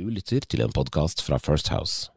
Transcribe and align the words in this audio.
Du 0.00 0.06
lytter 0.08 0.40
til 0.48 0.62
en 0.64 0.70
podkast 0.72 1.20
fra 1.20 1.36
First 1.36 1.68
House. 1.68 2.08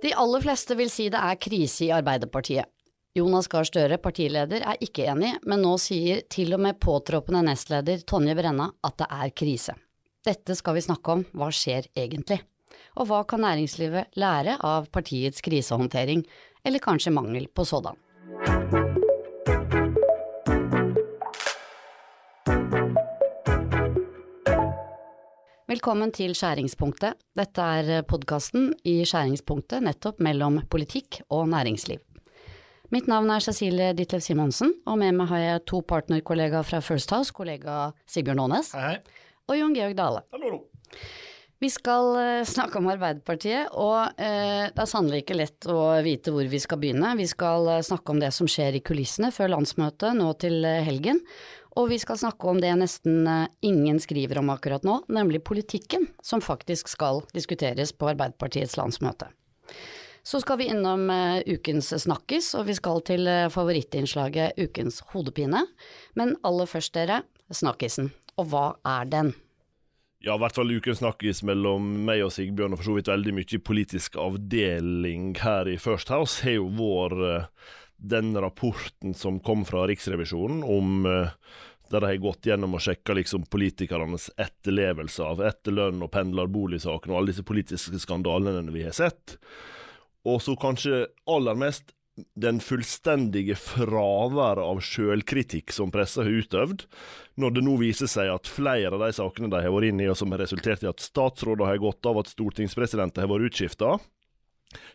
De 0.00 0.12
aller 0.16 0.40
fleste 0.40 0.72
vil 0.78 0.88
si 0.88 1.10
det 1.12 1.20
er 1.20 1.36
krise 1.36 1.84
i 1.84 1.90
Arbeiderpartiet. 1.92 2.64
Jonas 3.16 3.48
Gahr 3.52 3.66
Støre, 3.68 3.98
partileder, 4.00 4.64
er 4.64 4.80
ikke 4.80 5.04
enig, 5.12 5.34
men 5.44 5.60
nå 5.60 5.74
sier 5.80 6.22
til 6.32 6.56
og 6.56 6.62
med 6.64 6.78
påtroppende 6.80 7.42
nestleder 7.44 8.00
Tonje 8.08 8.38
Brenna 8.38 8.70
at 8.88 8.96
det 9.02 9.10
er 9.18 9.34
krise. 9.36 9.76
Dette 10.24 10.56
skal 10.56 10.78
vi 10.78 10.86
snakke 10.86 11.18
om, 11.18 11.26
hva 11.36 11.50
skjer 11.52 11.90
egentlig? 11.92 12.40
Og 12.96 13.10
hva 13.10 13.20
kan 13.28 13.44
næringslivet 13.44 14.16
lære 14.16 14.56
av 14.64 14.88
partiets 14.96 15.44
krisehåndtering, 15.44 16.24
eller 16.64 16.86
kanskje 16.88 17.12
mangel 17.12 17.50
på 17.52 17.68
sådan? 17.68 18.00
Velkommen 25.66 26.12
til 26.14 26.30
Skjæringspunktet. 26.38 27.16
Dette 27.34 27.64
er 27.80 28.04
podkasten 28.06 28.68
i 28.86 29.00
skjæringspunktet 29.02 29.82
nettopp 29.82 30.20
mellom 30.22 30.60
politikk 30.70 31.18
og 31.26 31.48
næringsliv. 31.50 31.98
Mitt 32.94 33.08
navn 33.10 33.32
er 33.34 33.42
Cecilie 33.42 33.88
Ditlev 33.98 34.22
Simonsen, 34.22 34.70
og 34.86 35.00
med 35.02 35.18
meg 35.18 35.26
har 35.32 35.42
jeg 35.42 35.64
to 35.66 35.80
partnerkollegaer 35.82 36.62
fra 36.62 36.78
First 36.78 37.10
House, 37.10 37.34
kollega 37.34 37.88
Sigbjørn 38.06 38.44
Aanes 38.44 38.70
og 38.76 39.58
Jon 39.58 39.74
Georg 39.74 39.98
Dale. 39.98 40.22
Hallo. 40.30 40.62
Vi 41.58 41.72
skal 41.72 42.14
eh, 42.20 42.46
snakke 42.46 42.78
om 42.78 42.86
Arbeiderpartiet, 42.92 43.74
og 43.74 44.20
eh, 44.22 44.68
det 44.70 44.82
er 44.84 44.90
sannelig 44.90 45.24
ikke 45.24 45.40
lett 45.40 45.66
å 45.72 45.96
vite 46.04 46.30
hvor 46.30 46.46
vi 46.52 46.62
skal 46.62 46.78
begynne. 46.78 47.14
Vi 47.18 47.26
skal 47.26 47.66
eh, 47.72 47.84
snakke 47.86 48.14
om 48.14 48.22
det 48.22 48.30
som 48.36 48.46
skjer 48.46 48.78
i 48.78 48.84
kulissene 48.86 49.32
før 49.34 49.56
landsmøtet 49.56 50.14
nå 50.14 50.30
til 50.38 50.60
eh, 50.62 50.84
helgen, 50.86 51.24
og 51.76 51.90
vi 51.92 51.98
skal 52.00 52.18
snakke 52.18 52.48
om 52.50 52.60
det 52.62 52.72
nesten 52.80 53.26
eh, 53.28 53.48
ingen 53.68 54.00
skriver 54.02 54.40
om 54.40 54.50
akkurat 54.54 54.84
nå, 54.86 55.02
nemlig 55.12 55.44
politikken 55.44 56.08
som 56.24 56.44
faktisk 56.44 56.88
skal 56.88 57.22
diskuteres 57.36 57.92
på 57.92 58.10
Arbeiderpartiets 58.14 58.78
landsmøte. 58.80 59.28
Så 60.26 60.40
skal 60.42 60.58
vi 60.58 60.66
innom 60.72 61.06
eh, 61.10 61.44
ukens 61.46 61.92
snakkis, 62.02 62.50
og 62.58 62.66
vi 62.66 62.74
skal 62.74 62.98
til 63.06 63.28
eh, 63.30 63.46
favorittinnslaget 63.52 64.58
Ukens 64.58 64.98
hodepine. 65.12 65.60
Men 66.18 66.34
aller 66.42 66.66
først, 66.66 66.96
dere, 66.96 67.20
snakkisen. 67.54 68.10
Og 68.34 68.48
hva 68.50 68.64
er 68.82 69.06
den? 69.12 69.30
Ja, 70.26 70.34
i 70.34 70.40
hvert 70.42 70.56
fall 70.58 70.72
ukens 70.74 70.98
snakkis 70.98 71.44
mellom 71.46 71.86
meg 72.08 72.24
og 72.26 72.32
Sigbjørn, 72.34 72.74
og 72.74 72.80
for 72.80 72.88
så 72.88 72.96
vidt 72.96 73.12
veldig 73.12 73.36
mye 73.36 73.60
politisk 73.62 74.18
avdeling 74.18 75.36
her 75.44 75.70
i 75.70 75.78
First 75.78 76.10
House, 76.10 76.42
har 76.42 76.58
jo 76.58 76.98
eh, 77.30 77.46
den 77.96 78.34
rapporten 78.34 79.14
som 79.14 79.38
kom 79.38 79.62
fra 79.68 79.86
Riksrevisjonen 79.86 80.66
om 80.66 81.06
der 81.92 82.02
de 82.02 82.12
har 82.12 82.22
gått 82.22 82.48
gjennom 82.48 82.76
og 82.76 82.82
sjekka 82.84 83.16
liksom 83.16 83.46
politikernes 83.52 84.28
etterlevelse 84.40 85.24
av 85.24 85.42
etterlønn 85.46 86.02
og 86.04 86.12
pendlerboligsaken 86.14 87.12
og 87.12 87.20
alle 87.20 87.32
disse 87.32 87.46
politiske 87.46 88.00
skandalene 88.02 88.74
vi 88.74 88.86
har 88.86 88.96
sett. 88.96 89.36
Og 90.26 90.40
så 90.42 90.56
kanskje 90.58 91.04
aller 91.30 91.58
mest 91.58 91.92
den 92.34 92.60
fullstendige 92.64 93.54
fraværet 93.60 94.64
av 94.64 94.80
sjølkritikk 94.80 95.72
som 95.74 95.92
pressa 95.92 96.24
har 96.24 96.32
utøvd, 96.40 96.86
når 97.36 97.56
det 97.56 97.64
nå 97.66 97.76
viser 97.82 98.08
seg 98.08 98.32
at 98.32 98.48
flere 98.48 98.94
av 98.96 99.04
de 99.04 99.10
sakene 99.18 99.50
de 99.52 99.60
har 99.60 99.74
vært 99.74 99.90
inne 99.90 100.06
i, 100.06 100.10
og 100.10 100.16
som 100.16 100.32
har 100.32 100.40
resultert 100.40 100.84
i 100.84 100.88
at 100.88 101.04
statsråder 101.04 101.68
har 101.68 101.82
gått 101.82 102.08
av, 102.08 102.22
at 102.22 102.32
stortingspresidenter 102.32 103.26
har 103.26 103.32
vært 103.32 103.50
utskifta, 103.50 103.98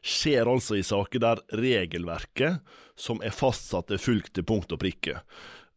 skjer 0.02 0.50
altså 0.50 0.80
i 0.80 0.86
saker 0.86 1.22
der 1.22 1.44
regelverket 1.62 2.74
som 2.98 3.22
er 3.26 3.34
fastsatt, 3.34 3.94
er 3.94 4.02
fulgt 4.02 4.34
til 4.36 4.46
punkt 4.48 4.74
og 4.74 4.82
prikke. 4.82 5.22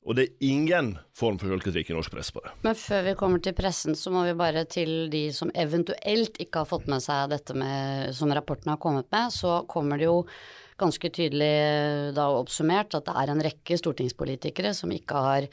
Og 0.05 0.19
det 0.19 0.25
er 0.27 0.49
ingen 0.53 0.91
form 1.17 1.39
for 1.41 1.49
selvkritikk 1.49 1.91
i 1.91 1.97
norsk 1.97 2.13
press 2.13 2.29
på 2.35 2.43
det. 2.45 2.53
Men 2.67 2.77
før 2.77 3.07
vi 3.07 3.15
kommer 3.17 3.41
til 3.45 3.57
pressen, 3.57 3.97
så 3.97 4.13
må 4.13 4.27
vi 4.27 4.35
bare 4.37 4.67
til 4.69 5.09
de 5.13 5.23
som 5.33 5.53
eventuelt 5.57 6.37
ikke 6.45 6.61
har 6.61 6.69
fått 6.69 6.91
med 6.93 7.01
seg 7.05 7.33
dette 7.33 7.57
med, 7.57 8.13
som 8.17 8.33
rapporten 8.37 8.75
har 8.75 8.83
kommet 8.83 9.09
med, 9.15 9.33
så 9.33 9.63
kommer 9.71 10.01
det 10.01 10.11
jo 10.11 10.19
ganske 10.81 11.09
tydelig 11.15 11.53
eh, 11.55 12.13
da 12.17 12.29
oppsummert 12.35 12.97
at 12.99 13.07
det 13.07 13.17
er 13.17 13.33
en 13.33 13.43
rekke 13.47 13.79
stortingspolitikere 13.81 14.75
som 14.77 14.93
ikke 14.93 15.25
har 15.29 15.49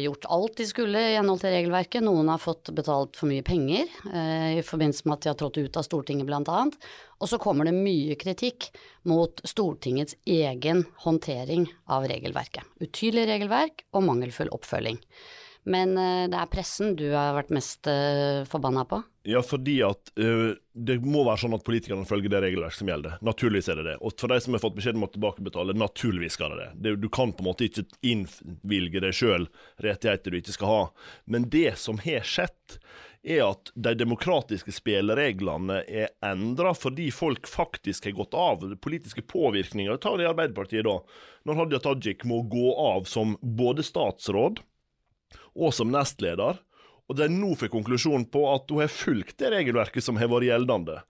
gjort 0.00 0.24
alt 0.32 0.56
de 0.56 0.66
skulle 0.66 1.00
i 1.10 1.16
henhold 1.18 1.42
til 1.42 1.52
regelverket. 1.52 2.04
Noen 2.04 2.30
har 2.32 2.40
fått 2.40 2.70
betalt 2.72 3.18
for 3.18 3.28
mye 3.28 3.44
penger 3.44 3.84
eh, 4.12 4.58
i 4.58 4.64
forbindelse 4.64 5.04
med 5.04 5.18
at 5.18 5.26
de 5.26 5.30
har 5.32 5.38
trådt 5.42 5.60
ut 5.60 5.76
av 5.76 5.84
Stortinget 5.84 6.26
annet. 6.54 6.78
Og 7.20 7.28
så 7.28 7.38
kommer 7.42 7.68
det 7.68 7.76
mye 7.76 8.16
kritikk 8.18 8.70
mot 9.08 9.44
Stortingets 9.44 10.16
egen 10.24 10.86
håndtering 11.04 11.68
av 11.92 12.08
regelverket. 12.08 12.64
Utydelig 12.80 13.28
regelverk 13.28 13.84
og 13.92 14.08
mangelfull 14.08 14.50
oppfølging. 14.56 14.98
Men 15.64 15.94
eh, 15.98 16.26
det 16.30 16.38
er 16.38 16.50
pressen 16.50 16.96
du 16.98 17.08
har 17.12 17.36
vært 17.36 17.52
mest 17.54 17.86
eh, 17.90 18.42
forbanna 18.50 18.84
på. 18.88 19.02
Ja, 19.28 19.38
fordi 19.46 19.76
at 19.86 20.10
uh, 20.18 20.56
det 20.74 20.96
må 21.06 21.20
være 21.22 21.44
sånn 21.44 21.54
at 21.54 21.62
politikerne 21.62 22.08
følger 22.08 22.32
det 22.32 22.40
regelverket 22.42 22.80
som 22.80 22.88
gjelder. 22.90 23.20
Naturligvis 23.22 23.68
er 23.70 23.78
det 23.78 23.84
det. 23.86 23.94
Og 24.02 24.16
for 24.18 24.32
de 24.32 24.40
som 24.42 24.56
har 24.56 24.62
fått 24.64 24.74
beskjed 24.80 24.98
om 24.98 25.06
å 25.06 25.10
tilbakebetale, 25.14 25.76
naturligvis 25.78 26.34
skal 26.34 26.56
det 26.58 26.66
det. 26.82 26.96
du 26.98 27.06
kan 27.06 27.30
på 27.30 27.44
en 27.44 27.50
måte 27.52 27.68
ikke 27.68 27.86
innvilge 28.02 29.04
deg 29.04 29.14
sjøl 29.14 29.46
rettigheter 29.84 30.34
du 30.34 30.40
ikke 30.40 30.56
skal 30.56 30.72
ha. 30.72 30.82
Men 31.30 31.46
det 31.54 31.76
som 31.78 32.02
har 32.02 32.26
skjedd, 32.26 32.80
er 33.22 33.44
at 33.46 33.70
de 33.78 33.92
demokratiske 33.94 34.72
spillereglene 34.74 35.76
er 35.86 36.10
endra 36.26 36.72
fordi 36.74 37.06
folk 37.14 37.46
faktisk 37.46 38.08
har 38.08 38.16
gått 38.18 38.34
av. 38.34 38.64
Politiske 38.82 39.22
påvirkninger. 39.22 40.00
Ta 40.02 40.16
det 40.18 40.26
i 40.26 40.30
Arbeiderpartiet, 40.32 40.82
da. 40.88 40.98
Når 41.46 41.60
Hadia 41.60 41.82
Tajik 41.86 42.26
må 42.26 42.42
gå 42.50 42.74
av 42.74 43.06
som 43.06 43.36
både 43.38 43.86
statsråd 43.86 44.64
og 45.54 45.74
som 45.76 45.92
nestleder, 45.92 46.60
og 47.10 47.18
de 47.18 47.28
nå 47.32 47.52
får 47.58 47.72
konklusjonen 47.72 48.28
på 48.32 48.46
at 48.52 48.70
hun 48.70 48.82
har 48.84 48.92
fulgt 48.92 49.38
det 49.42 49.52
regelverket 49.52 50.04
som 50.04 50.20
har 50.20 50.30
vært 50.32 50.50
gjeldende. 50.50 51.00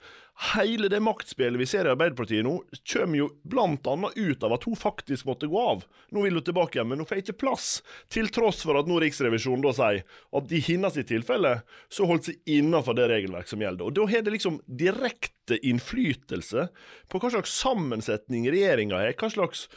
Hele 0.56 0.88
det 0.88 0.98
maktspillet 1.04 1.60
vi 1.60 1.66
ser 1.68 1.86
i 1.86 1.90
Arbeiderpartiet 1.92 2.42
nå, 2.42 2.54
kommer 2.88 3.18
jo 3.20 3.28
blant 3.46 3.86
annet 3.86 4.16
ut 4.16 4.42
av 4.42 4.54
at 4.56 4.64
hun 4.66 4.78
faktisk 4.78 5.28
måtte 5.28 5.46
gå 5.46 5.60
av. 5.60 5.84
Nå 6.10 6.24
vil 6.24 6.38
hun 6.40 6.46
tilbake 6.46 6.78
igjen, 6.78 6.88
men 6.90 7.02
hun 7.02 7.08
får 7.08 7.20
ikke 7.20 7.36
plass, 7.44 7.68
til 8.10 8.30
tross 8.32 8.64
for 8.64 8.80
at 8.80 8.88
nå 8.88 8.96
Riksrevisjonen 9.04 9.62
da 9.62 9.74
sier 9.76 10.02
at 10.40 10.56
i 10.56 10.62
hennes 10.64 10.98
tilfelle 11.06 11.54
så 11.92 12.08
holdt 12.08 12.30
seg 12.30 12.56
innenfor 12.56 12.96
det 12.98 13.10
regelverket 13.12 13.54
som 13.54 13.62
gjelder. 13.62 13.86
Og 13.86 13.96
Da 14.00 14.08
har 14.08 14.24
det 14.24 14.34
liksom 14.34 14.58
direkte 14.66 15.60
innflytelse 15.60 16.68
på 17.12 17.22
hva 17.22 17.34
slags 17.36 17.54
sammensetning 17.62 18.48
regjeringa 18.50 19.04
har, 19.04 19.14
hva 19.20 19.30
slags 19.30 19.68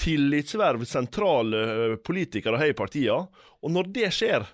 tillitsverv 0.00 0.86
sentrale 0.88 1.64
eh, 1.74 1.96
politikere 2.06 2.62
har 2.62 2.70
i 2.70 2.78
partiene. 2.78 3.26
Og 3.64 3.72
når 3.74 3.90
det 3.92 4.12
skjer, 4.14 4.46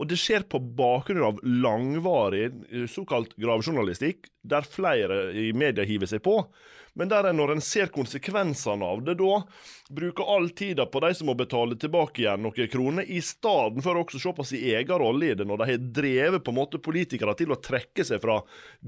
og 0.00 0.08
det 0.08 0.16
skjer 0.16 0.46
på 0.48 0.58
bakgrunn 0.78 1.26
av 1.26 1.40
langvarig 1.44 2.46
eh, 2.48 2.86
såkalt 2.88 3.34
gravejournalistikk, 3.40 4.30
der 4.42 4.66
flere 4.66 5.30
i 5.36 5.50
media 5.52 5.84
hiver 5.84 6.08
seg 6.10 6.22
på, 6.24 6.40
men 6.98 7.10
der 7.10 7.28
er 7.28 7.34
når 7.36 7.54
en 7.54 7.62
ser 7.62 7.90
konsekvensene 7.94 8.86
av 8.86 9.02
det, 9.06 9.14
da 9.20 9.42
bruker 9.94 10.26
all 10.34 10.48
tida 10.56 10.86
på 10.90 11.02
de 11.04 11.12
som 11.14 11.28
må 11.30 11.36
betale 11.38 11.76
tilbake 11.78 12.24
igjen 12.24 12.42
noen 12.42 12.70
kroner, 12.70 13.06
i 13.06 13.20
stedet 13.22 13.84
for 13.84 14.00
også 14.00 14.18
å 14.18 14.22
se 14.24 14.32
på 14.36 14.46
sin 14.48 14.64
egen 14.72 14.98
rolle 15.02 15.30
i 15.30 15.36
det, 15.38 15.46
når 15.46 15.62
de 15.62 15.68
har 15.70 15.84
drevet 16.00 16.44
på 16.44 16.54
en 16.54 16.58
måte 16.58 16.80
politikere 16.82 17.34
til 17.38 17.54
å 17.54 17.60
trekke 17.62 18.06
seg 18.06 18.22
fra 18.22 18.40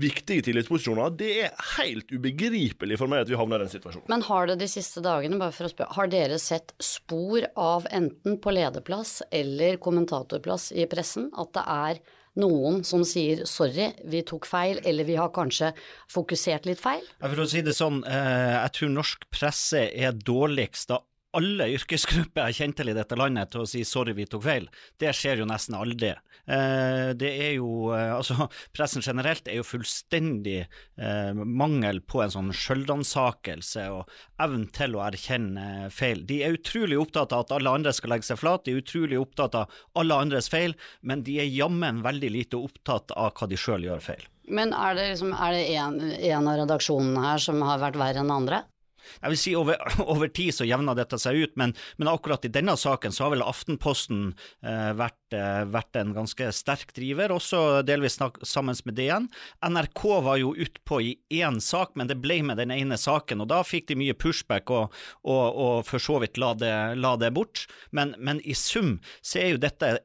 viktige 0.03 0.49
tillitsposisjoner. 0.49 1.15
Det 1.19 1.31
er 1.47 1.67
helt 1.77 2.11
ubegripelig 2.11 2.99
for 3.01 3.11
meg 3.11 3.25
at 3.25 3.31
vi 3.31 3.39
havner 3.39 3.63
i 3.63 3.67
den 3.67 3.75
situasjonen. 3.77 4.09
Men 4.11 4.27
har 4.27 4.51
det 4.51 4.59
de 4.63 4.71
siste 4.71 5.05
dagene, 5.05 5.39
bare 5.41 5.55
for 5.55 5.69
å 5.69 5.73
spørre, 5.73 5.99
har 5.99 6.11
dere 6.11 6.41
sett 6.43 6.75
spor 6.83 7.47
av 7.55 7.87
enten 7.95 8.41
på 8.43 8.55
lederplass 8.55 9.21
eller 9.31 9.79
kommentatorplass 9.83 10.73
i 10.75 10.89
pressen 10.91 11.31
at 11.39 11.55
det 11.55 11.65
er 11.71 12.03
noen 12.41 12.81
som 12.87 13.05
sier 13.07 13.45
sorry, 13.49 13.91
vi 14.09 14.23
tok 14.27 14.47
feil, 14.49 14.81
eller 14.89 15.09
vi 15.09 15.19
har 15.21 15.33
kanskje 15.35 15.73
fokusert 16.13 16.69
litt 16.69 16.81
feil? 16.81 17.05
For 17.21 17.45
å 17.45 17.49
si 17.49 17.63
det 17.65 17.77
sånn, 17.77 18.03
eh, 18.09 18.59
jeg 18.59 18.77
tror 18.79 18.95
norsk 18.97 19.27
presse 19.33 19.89
er 19.93 20.17
dårligst 20.17 20.95
av 20.97 21.05
alle 21.37 21.71
yrkesgrupper 21.73 22.51
jeg 22.51 22.59
kjenner 22.59 22.79
til 22.79 22.93
i 22.93 22.97
dette 22.97 23.17
landet 23.17 23.53
til 23.53 23.65
å 23.65 23.69
si 23.69 23.85
sorry, 23.89 24.13
vi 24.17 24.29
tok 24.29 24.45
feil. 24.45 24.69
Det 25.01 25.13
skjer 25.17 25.41
jo 25.41 25.49
nesten 25.49 25.77
aldri. 25.79 26.13
Eh, 26.43 27.13
det 27.15 27.29
er 27.39 27.53
jo 27.55 27.93
eh, 27.95 28.11
Altså, 28.11 28.49
pressen 28.75 29.05
generelt 29.05 29.47
er 29.47 29.61
jo 29.61 29.67
fullstendig 29.67 30.65
eh, 30.65 31.31
mangel 31.39 32.01
på 32.03 32.25
en 32.25 32.33
sånn 32.35 32.51
sjølransakelse 32.57 33.87
og 33.95 34.11
evnen 34.43 34.67
til 34.75 34.99
å 34.99 35.05
erkjenne 35.07 35.89
feil. 35.95 36.25
De 36.27 36.41
er 36.43 36.59
utrolig 36.59 36.99
opptatt 36.99 37.35
av 37.35 37.47
at 37.47 37.55
alle 37.59 37.77
andre 37.79 37.95
skal 37.95 38.17
legge 38.17 38.27
seg 38.27 38.41
flat, 38.43 38.67
de 38.67 38.75
er 38.75 38.83
utrolig 38.83 39.21
opptatt 39.23 39.55
av 39.59 39.81
alle 39.99 40.19
andres 40.19 40.51
feil, 40.53 40.75
men 41.01 41.23
de 41.27 41.39
er 41.45 41.51
jammen 41.53 42.03
veldig 42.03 42.33
lite 42.35 42.59
opptatt 42.59 43.15
av 43.15 43.33
hva 43.39 43.49
de 43.51 43.59
sjøl 43.61 43.87
gjør 43.87 44.03
feil. 44.03 44.27
Men 44.51 44.75
er 44.75 44.97
det, 44.99 45.09
liksom, 45.13 45.31
en 45.39 46.49
av 46.51 46.57
redaksjonene 46.59 47.23
her 47.23 47.43
som 47.43 47.63
har 47.63 47.79
vært 47.83 48.01
verre 48.01 48.25
enn 48.25 48.35
andre? 48.35 48.65
Jeg 49.21 49.33
vil 49.33 49.41
si 49.41 49.55
over, 49.59 49.81
over 50.13 50.31
tid 50.33 50.55
så 50.57 50.67
jevner 50.69 50.99
dette 50.99 51.19
seg 51.21 51.39
ut, 51.43 51.55
men, 51.61 51.75
men, 51.99 52.11
akkurat 52.13 52.45
i 52.47 52.53
denne 52.53 52.77
saken 52.79 53.15
så 53.15 53.27
har 53.27 53.35
vel 53.35 53.45
Aftenposten 53.47 54.33
eh, 54.65 54.93
vært, 54.99 55.37
eh, 55.37 55.65
vært, 55.73 55.99
en 56.01 56.15
ganske 56.17 56.49
sterk 56.55 56.95
driver, 56.97 57.35
også 57.37 57.83
delvis 57.87 58.19
snak, 58.19 58.41
sammen 58.47 58.77
med 58.89 58.97
DN. 58.99 59.29
NRK 59.67 60.03
var 60.25 60.41
jo 60.41 60.55
utpå 60.57 61.01
i 61.05 61.13
én 61.43 61.61
sak, 61.63 61.97
men 61.99 62.11
det 62.11 62.21
ble 62.23 62.41
med 62.47 62.61
den 62.63 62.73
ene 62.75 62.99
saken, 63.01 63.45
og 63.45 63.51
da 63.53 63.63
fikk 63.67 63.91
de 63.91 63.99
mye 64.01 64.17
pushback 64.17 64.73
og, 64.73 64.97
og, 65.23 65.45
og 65.67 65.77
for 65.89 66.03
så 66.03 66.19
vidt 66.23 66.41
la 66.41 66.55
det, 66.59 66.75
la 67.01 67.15
det 67.21 67.33
bort. 67.37 67.67
Men, 67.91 68.17
men 68.19 68.41
i 68.45 68.57
sum 68.59 68.97
så 69.21 69.43
er 69.43 69.55
jo 69.55 69.63
dette 69.63 69.97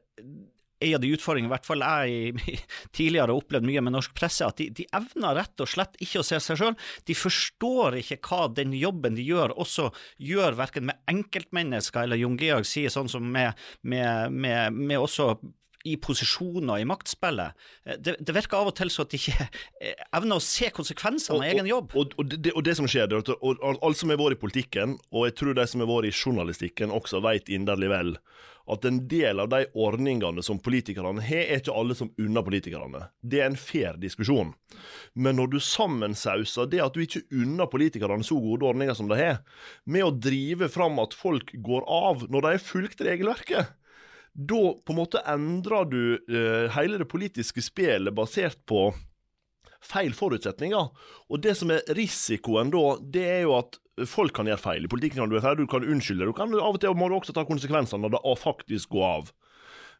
en 0.80 0.94
av 0.94 1.02
de 1.02 1.10
utfordringene 1.14 1.50
i 1.50 1.54
hvert 1.54 1.66
fall 1.66 1.84
jeg 1.84 2.58
tidligere 2.96 3.28
har 3.28 3.34
opplevd 3.34 3.66
mye 3.68 3.82
med 3.84 3.96
norsk 3.96 4.14
presse, 4.16 4.46
at 4.46 4.60
de, 4.60 4.68
de 4.74 4.86
evner 4.96 5.38
rett 5.40 5.64
og 5.64 5.70
slett 5.70 5.98
ikke 6.04 6.22
å 6.22 6.26
se 6.26 6.40
seg 6.42 6.60
sjøl. 6.60 6.78
De 7.08 7.16
forstår 7.18 7.98
ikke 8.02 8.20
hva 8.28 8.46
den 8.54 8.74
jobben 8.76 9.18
de 9.18 9.26
gjør, 9.26 9.56
også 9.58 9.90
gjør 10.22 10.58
verken 10.58 10.88
med 10.90 11.00
enkeltmennesker, 11.10 12.04
eller 12.04 12.20
Jon 12.20 12.38
Georg 12.40 12.68
sier 12.68 12.92
sånn 12.92 13.10
som 13.10 13.26
med, 13.32 13.58
med, 13.82 14.34
med, 14.34 14.78
med 14.78 15.02
også 15.02 15.34
i 15.88 15.96
posisjoner 16.00 16.82
i 16.82 16.86
maktspillet. 16.88 17.56
Eh, 17.84 17.98
det, 17.98 18.18
det, 18.20 18.34
virker 18.36 18.60
av 18.60 18.72
og 18.72 18.76
til 18.78 18.92
så 18.92 19.06
at 19.06 19.14
de 19.14 19.20
ikke 19.20 19.48
eh, 19.80 20.04
evner 20.18 20.38
å 20.40 20.44
se 20.44 20.70
konsekvensene 20.74 21.38
av 21.38 21.48
egen 21.48 21.70
jobb. 21.70 21.96
Og, 21.98 22.14
og, 22.20 22.34
det, 22.34 22.54
og, 22.54 22.62
det, 22.66 22.76
som 22.78 22.90
skjer, 22.90 23.16
og, 23.18 23.32
at 23.32 23.82
alle 23.82 23.98
som 23.98 24.12
har 24.12 24.20
vært 24.20 24.38
i 24.38 24.42
politikken, 24.44 24.98
og 25.12 25.28
jeg 25.28 25.38
tror 25.40 25.58
de 25.58 25.66
som 25.70 25.84
har 25.84 25.90
vært 25.90 26.10
i 26.10 26.14
journalistikken 26.14 26.94
også 26.94 27.22
vet 27.24 27.50
inderlig 27.52 27.92
vel, 27.92 28.14
at 28.68 28.84
en 28.84 29.00
del 29.08 29.40
av 29.40 29.48
de 29.48 29.62
ordningene 29.78 30.42
som 30.44 30.60
politikerne 30.60 31.22
har, 31.24 31.44
er 31.48 31.62
ikke 31.62 31.74
alle 31.74 31.96
som 31.96 32.10
unner 32.20 32.44
politikerne. 32.44 33.06
Det 33.20 33.40
er 33.40 33.48
en 33.48 33.58
fair 33.60 33.96
diskusjon. 34.00 34.52
Men 35.16 35.38
når 35.40 35.54
du 35.54 35.58
sammensauser 35.64 36.68
det 36.70 36.82
at 36.84 36.96
du 36.96 37.04
ikke 37.04 37.24
unner 37.32 37.70
politikerne 37.72 38.26
så 38.26 38.36
gode 38.42 38.68
ordninger 38.68 38.96
som 38.98 39.08
de 39.10 39.18
har, 39.20 39.40
med 39.88 40.04
å 40.04 40.12
drive 40.12 40.68
fram 40.72 41.00
at 41.02 41.16
folk 41.16 41.54
går 41.64 41.88
av 41.88 42.28
når 42.28 42.44
de 42.44 42.54
har 42.56 42.64
fulgt 42.64 43.04
regelverket, 43.08 43.72
da 44.38 44.62
på 44.86 44.94
en 44.94 45.00
måte 45.00 45.22
endrer 45.26 45.88
du 45.90 46.02
uh, 46.30 46.70
hele 46.76 47.00
det 47.00 47.08
politiske 47.10 47.62
spillet 47.64 48.14
basert 48.14 48.60
på 48.70 48.92
feil 49.82 50.14
forutsetninger. 50.14 50.90
Og 51.28 51.42
det 51.42 51.56
som 51.58 51.72
er 51.74 51.86
risikoen 51.98 52.70
da, 52.74 52.84
det 53.02 53.26
er 53.26 53.42
jo 53.46 53.56
at 53.58 53.78
folk 54.06 54.34
kan 54.36 54.46
gjøre 54.46 54.62
feil. 54.62 54.86
I 54.86 54.90
politikken 54.90 55.22
kan 55.22 55.30
du 55.30 55.36
gjøre 55.36 55.46
feil, 55.48 55.58
du 55.58 55.70
kan 55.70 55.86
unnskylde. 55.86 56.28
Du 56.28 56.36
kan 56.36 56.54
av 56.54 56.76
og 56.76 56.80
til 56.82 56.94
må 56.98 57.10
du 57.10 57.18
også 57.18 57.34
ta 57.34 57.46
konsekvensene 57.48 58.04
når 58.04 58.14
det 58.14 58.38
faktisk 58.42 58.94
går 58.94 59.06
av. 59.08 59.32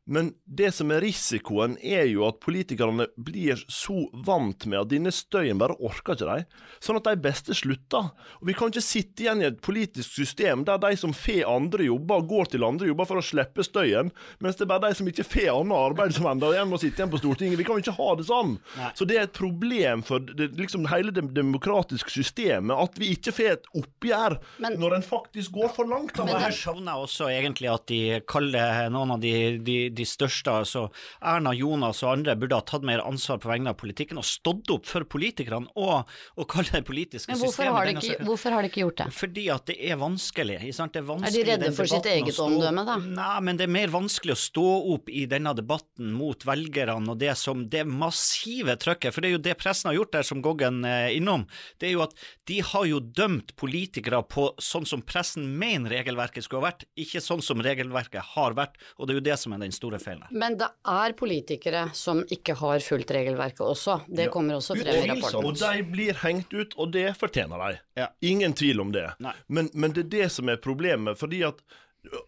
Men 0.09 0.31
det 0.45 0.71
som 0.73 0.89
er 0.95 1.03
risikoen, 1.05 1.77
er 1.85 2.07
jo 2.09 2.25
at 2.29 2.41
politikerne 2.41 3.11
blir 3.21 3.61
så 3.69 4.07
vant 4.25 4.65
med 4.65 4.81
at 4.81 4.91
denne 4.93 5.13
støyen 5.13 5.61
bare 5.61 5.77
orker 5.85 6.17
ikke 6.17 6.29
de, 6.29 6.47
sånn 6.81 6.97
at 6.97 7.11
de 7.11 7.21
beste 7.29 7.57
slutter. 7.57 8.09
Og 8.41 8.49
Vi 8.49 8.55
kan 8.57 8.73
ikke 8.73 8.85
sitte 8.85 9.27
igjen 9.27 9.43
i 9.43 9.49
et 9.51 9.61
politisk 9.65 10.17
system 10.17 10.65
der 10.69 10.81
de 10.81 10.95
som 10.97 11.13
får 11.13 11.45
andre 11.49 11.91
jobber, 11.91 12.25
går 12.31 12.53
til 12.55 12.65
andre 12.65 12.89
jobber 12.89 13.09
for 13.11 13.21
å 13.21 13.25
slippe 13.25 13.67
støyen, 13.67 14.13
mens 14.41 14.57
det 14.57 14.65
er 14.65 14.73
bare 14.73 14.89
de 14.89 14.99
som 14.99 15.11
ikke 15.13 15.27
får 15.29 15.51
annet 15.53 15.77
arbeid 15.91 16.17
som 16.17 16.31
ender 16.33 16.57
igjen 16.57 16.73
må 16.73 16.81
sitte 16.81 17.03
igjen 17.03 17.13
på 17.13 17.21
Stortinget. 17.21 17.61
Vi 17.61 17.69
kan 17.69 17.77
jo 17.77 17.85
ikke 17.85 17.97
ha 17.99 18.09
det 18.17 18.27
sånn. 18.31 18.57
Nei. 18.79 18.91
Så 18.97 19.09
det 19.09 19.19
er 19.19 19.29
et 19.29 19.37
problem 19.37 20.05
for 20.09 20.25
det, 20.25 20.51
liksom 20.57 20.89
hele 20.89 21.13
det 21.15 21.27
demokratiske 21.37 22.13
systemet 22.17 22.79
at 22.79 22.97
vi 23.01 23.13
ikke 23.13 23.35
får 23.35 23.53
et 23.53 23.69
oppgjør 23.77 24.39
men, 24.65 24.79
når 24.81 24.99
en 24.99 25.07
faktisk 25.07 25.53
går 25.59 25.73
for 25.77 25.91
langt. 25.91 26.17
Men 26.25 26.41
her 26.41 26.55
savner 26.57 26.95
jeg 26.95 27.09
også 27.09 27.29
egentlig 27.35 27.71
at 27.73 27.87
de 27.91 28.01
kaller 28.29 28.89
noen 28.95 29.17
av 29.19 29.23
de, 29.23 29.35
de 29.61 29.79
de 29.99 30.07
største, 30.09 30.53
altså 30.65 30.87
Erna, 31.19 31.53
Jonas 31.57 32.03
og 32.05 32.13
andre, 32.15 32.37
burde 32.39 32.59
ha 32.59 32.65
tatt 32.67 32.87
mer 32.87 33.03
ansvar 33.05 33.41
på 33.43 33.51
vegne 33.51 33.73
av 33.75 33.79
politikken 33.81 34.21
og 34.21 34.27
stått 34.27 34.71
opp 34.75 34.89
for 34.89 35.07
politikerne 35.09 35.71
og, 35.79 36.09
og 36.39 36.49
kalle 36.51 36.73
det 36.79 36.85
politiske 36.89 37.33
Men 37.33 37.41
hvorfor 37.43 37.57
systemet 37.57 37.77
har, 37.79 37.89
de 37.89 37.95
ikke, 37.99 38.29
hvorfor 38.29 38.57
har 38.57 38.65
de 38.65 38.73
ikke 38.73 38.83
gjort 38.85 39.03
det? 39.03 39.09
Fordi 39.19 39.47
at 39.55 39.67
det 39.69 39.79
er 39.91 40.01
vanskelig. 40.01 40.59
Det 40.63 41.01
er, 41.03 41.07
vanskelig 41.09 41.43
er, 41.43 41.49
de 41.49 41.53
redde 41.53 41.73
for 41.77 41.91
sitt 41.91 42.09
eget 42.11 42.41
omdømme, 42.43 42.85
da? 42.89 42.99
Nei, 43.03 43.37
men 43.47 43.61
det 43.61 43.69
er 43.69 43.75
mer 43.79 43.93
vanskelig 43.93 44.35
å 44.35 44.41
stå 44.41 44.67
opp 44.95 45.13
i 45.13 45.25
denne 45.31 45.55
debatten 45.59 46.13
mot 46.15 46.47
velgerne 46.49 47.15
og 47.15 47.21
det 47.21 47.35
som 47.41 47.65
det 47.71 47.85
massive 47.89 48.77
trykket, 48.81 49.15
for 49.15 49.25
det 49.25 49.31
er 49.31 49.37
jo 49.37 49.45
det 49.49 49.57
pressen 49.61 49.91
har 49.91 49.99
gjort 49.99 50.15
der, 50.19 50.27
som 50.27 50.43
Goggen 50.45 50.83
er 50.87 51.11
innom, 51.15 51.47
det 51.81 51.91
er 51.91 51.97
jo 51.97 52.05
at 52.05 52.15
de 52.51 52.61
har 52.65 52.87
jo 52.89 53.01
dømt 53.01 53.55
politikere 53.59 54.21
på 54.29 54.51
sånn 54.63 54.87
som 54.89 55.03
pressen 55.07 55.49
mener 55.59 55.93
regelverket 55.97 56.45
skulle 56.45 56.63
ha 56.63 56.71
vært, 56.71 56.85
ikke 57.01 57.23
sånn 57.25 57.43
som 57.45 57.63
regelverket 57.65 58.35
har 58.35 58.57
vært, 58.59 58.77
og 58.99 59.09
det 59.09 59.15
er 59.15 59.21
jo 59.21 59.27
det 59.31 59.39
som 59.41 59.55
er 59.57 59.63
den 59.65 59.73
store 59.75 59.88
store 59.89 59.99
feil. 60.03 60.25
Men 60.31 60.59
det 60.61 60.69
er 60.85 61.15
politikere 61.19 61.89
som 61.97 62.23
ikke 62.31 62.57
har 62.61 62.83
fulgt 62.85 63.11
regelverket 63.15 63.65
også. 63.65 64.01
Det 64.07 64.29
ja. 64.29 64.33
kommer 64.33 64.59
også 64.59 64.77
frem 64.77 65.05
i 65.05 65.09
rapporten. 65.11 65.49
Og 65.49 65.57
de 65.59 65.85
blir 65.89 66.19
hengt 66.23 66.53
ut, 66.53 66.77
og 66.77 66.93
det 66.93 67.09
fortjener 67.19 67.65
de. 67.65 67.81
Ja. 68.03 68.11
Ingen 68.21 68.55
tvil 68.59 68.81
om 68.85 68.93
det. 68.93 69.09
Men, 69.47 69.71
men, 69.73 69.95
det 69.97 70.07
er 70.07 70.13
det 70.17 70.29
som 70.37 70.49
er 70.49 70.61
problemet, 70.61 71.19
fordi 71.19 71.43
at 71.49 71.63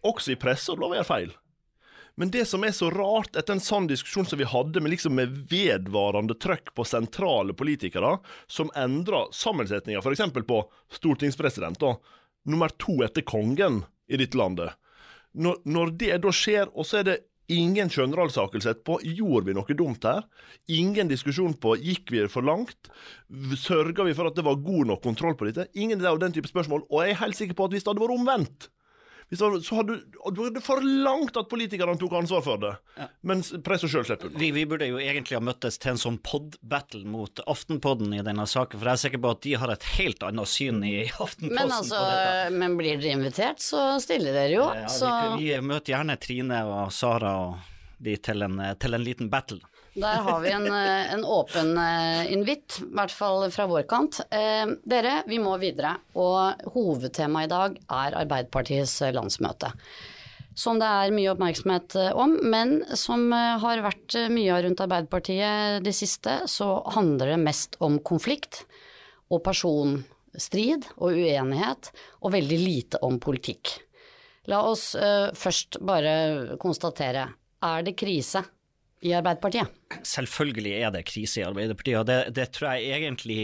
også 0.05 0.33
i 0.33 0.39
pressa 0.39 0.75
lov 0.77 0.95
er 0.97 1.07
feil. 1.07 1.31
Men 2.19 2.29
det 2.31 2.43
som 2.45 2.63
er 2.67 2.73
så 2.75 2.89
rart 2.91 3.37
etter 3.39 3.55
en 3.55 3.63
sånn 3.63 3.87
diskusjon 3.87 4.27
som 4.27 4.37
vi 4.37 4.45
hadde, 4.45 4.81
med, 4.83 4.91
liksom 4.91 5.15
med 5.15 5.31
vedvarende 5.49 6.35
trøkk 6.35 6.73
på 6.75 6.85
sentrale 6.85 7.55
politikere, 7.57 8.17
som 8.51 8.71
endrer 8.77 9.31
sammensetninga 9.33 10.03
f.eks. 10.03 10.25
på 10.35 10.59
stortingspresident, 10.91 11.79
da, 11.79 11.95
nummer 12.51 12.73
to 12.81 12.99
etter 13.05 13.23
kongen 13.23 13.85
i 14.11 14.19
dette 14.19 14.37
landet. 14.37 14.75
Når, 15.31 15.61
når, 15.63 15.93
det 15.95 16.17
da 16.25 16.33
skjer, 16.35 16.67
og 16.75 16.85
så 16.87 16.99
er 16.99 17.07
det 17.07 17.17
Ingen 17.51 17.89
skjønnransakelse 17.91 18.75
etterpå. 18.75 18.99
Gjorde 19.17 19.49
vi 19.49 19.55
noe 19.57 19.77
dumt 19.77 20.05
her? 20.07 20.27
Ingen 20.71 21.09
diskusjon 21.09 21.55
på 21.59 21.75
gikk 21.81 22.13
vi 22.13 22.25
for 22.31 22.45
langt? 22.45 22.91
Sørga 23.59 24.05
vi 24.07 24.15
for 24.17 24.29
at 24.29 24.37
det 24.37 24.45
var 24.45 24.61
god 24.61 24.91
nok 24.93 25.01
kontroll 25.03 25.35
på 25.39 25.49
dette? 25.49 25.67
Ingen 25.73 26.05
av 26.05 26.21
den 26.21 26.35
type 26.35 26.51
spørsmål. 26.51 26.85
Og 26.89 27.03
jeg 27.03 27.15
er 27.15 27.23
helt 27.23 27.39
sikker 27.39 27.57
på 27.57 27.67
at 27.67 27.75
hvis 27.75 27.87
det 27.87 27.91
hadde 27.91 28.05
vært 28.05 28.19
omvendt, 28.19 28.69
så 29.37 29.75
hadde 29.75 29.95
du 30.35 30.41
hadde 30.43 30.61
forlangt 30.63 31.37
at 31.39 31.47
politikerne 31.51 31.95
tok 31.99 32.17
ansvar 32.19 32.43
for 32.43 32.59
det, 32.59 32.71
ja. 32.97 33.07
mens 33.27 33.53
pressa 33.63 33.87
sjøl 33.87 34.03
slipper 34.07 34.27
unna. 34.27 34.41
Vi, 34.41 34.49
vi, 34.55 34.65
burde 34.67 34.89
jo 34.89 34.99
egentlig 34.99 35.37
ha 35.37 35.43
møttes 35.43 35.79
til 35.79 35.93
en 35.93 36.01
sånn 36.01 36.17
pod-battle 36.25 37.05
mot 37.07 37.39
Aftenpodden 37.49 38.11
i 38.17 38.21
denne 38.27 38.43
saken, 38.49 38.79
for 38.81 38.91
jeg 38.91 38.99
er 38.99 39.03
sikker 39.05 39.23
på 39.23 39.33
at 39.37 39.43
de 39.47 39.55
har 39.63 39.71
et 39.71 39.87
helt 39.95 40.25
annet 40.27 40.51
syn 40.51 40.83
i 40.83 40.95
Aftenposten 41.07 41.55
men 41.55 41.75
altså, 41.77 41.95
på 41.95 42.11
dette. 42.11 42.53
Men 42.59 42.77
blir 42.79 42.99
dere 42.99 43.15
invitert, 43.19 43.63
så 43.63 43.85
stiller 44.03 44.35
dere 44.35 44.55
jo. 44.57 44.67
Ja, 44.81 44.91
så... 44.91 45.11
vi, 45.37 45.47
vi, 45.47 45.61
møter 45.63 45.95
gjerne 45.95 46.19
Trine 46.21 46.63
og 46.67 46.91
Sara 46.95 47.35
og 47.45 47.69
de 48.01 48.15
til 48.17 48.41
en, 48.43 48.59
til 48.81 48.97
en 48.97 49.03
liten 49.05 49.29
battle. 49.31 49.61
Der 49.93 50.21
har 50.23 50.39
vi 50.39 50.51
en, 50.51 50.67
eh, 50.67 51.13
en 51.13 51.25
åpen 51.25 51.77
eh, 51.77 52.31
invitt, 52.31 52.77
i 52.79 52.93
hvert 52.95 53.11
fall 53.11 53.43
fra 53.51 53.65
vår 53.67 53.83
kant. 53.91 54.21
Eh, 54.31 54.63
dere, 54.87 55.17
vi 55.27 55.39
må 55.43 55.57
videre. 55.59 55.97
Og 56.15 56.63
hovedtemaet 56.75 57.49
i 57.49 57.51
dag 57.51 57.75
er 57.91 58.15
Arbeiderpartiets 58.21 59.01
landsmøte. 59.11 59.73
Som 60.55 60.79
det 60.79 60.87
er 60.87 61.11
mye 61.15 61.33
oppmerksomhet 61.33 61.95
om, 62.15 62.37
men 62.51 62.81
som 62.99 63.31
har 63.31 63.83
vært 63.83 64.17
mye 64.31 64.57
rundt 64.65 64.83
Arbeiderpartiet 64.83 65.79
det 65.83 65.93
siste, 65.95 66.41
så 66.51 66.73
handler 66.91 67.33
det 67.33 67.39
mest 67.39 67.77
om 67.79 67.95
konflikt 68.03 68.65
og 69.31 69.39
personstrid 69.45 70.89
og 70.97 71.15
uenighet, 71.15 71.93
og 72.19 72.35
veldig 72.35 72.59
lite 72.59 72.99
om 73.07 73.15
politikk. 73.23 73.77
La 74.51 74.59
oss 74.67 74.91
uh, 74.99 75.31
først 75.31 75.79
bare 75.87 76.57
konstatere, 76.59 77.29
er 77.63 77.87
det 77.87 77.95
krise 77.95 78.43
i 79.07 79.15
Arbeiderpartiet? 79.15 79.80
Selvfølgelig 80.07 80.73
er 80.79 80.93
det 80.95 81.05
krise 81.09 81.41
i 81.41 81.45
Arbeiderpartiet, 81.47 81.99
og 81.99 82.07
det, 82.09 82.19
det 82.37 82.49
tror 82.55 82.77
jeg 82.77 83.01
egentlig 83.01 83.41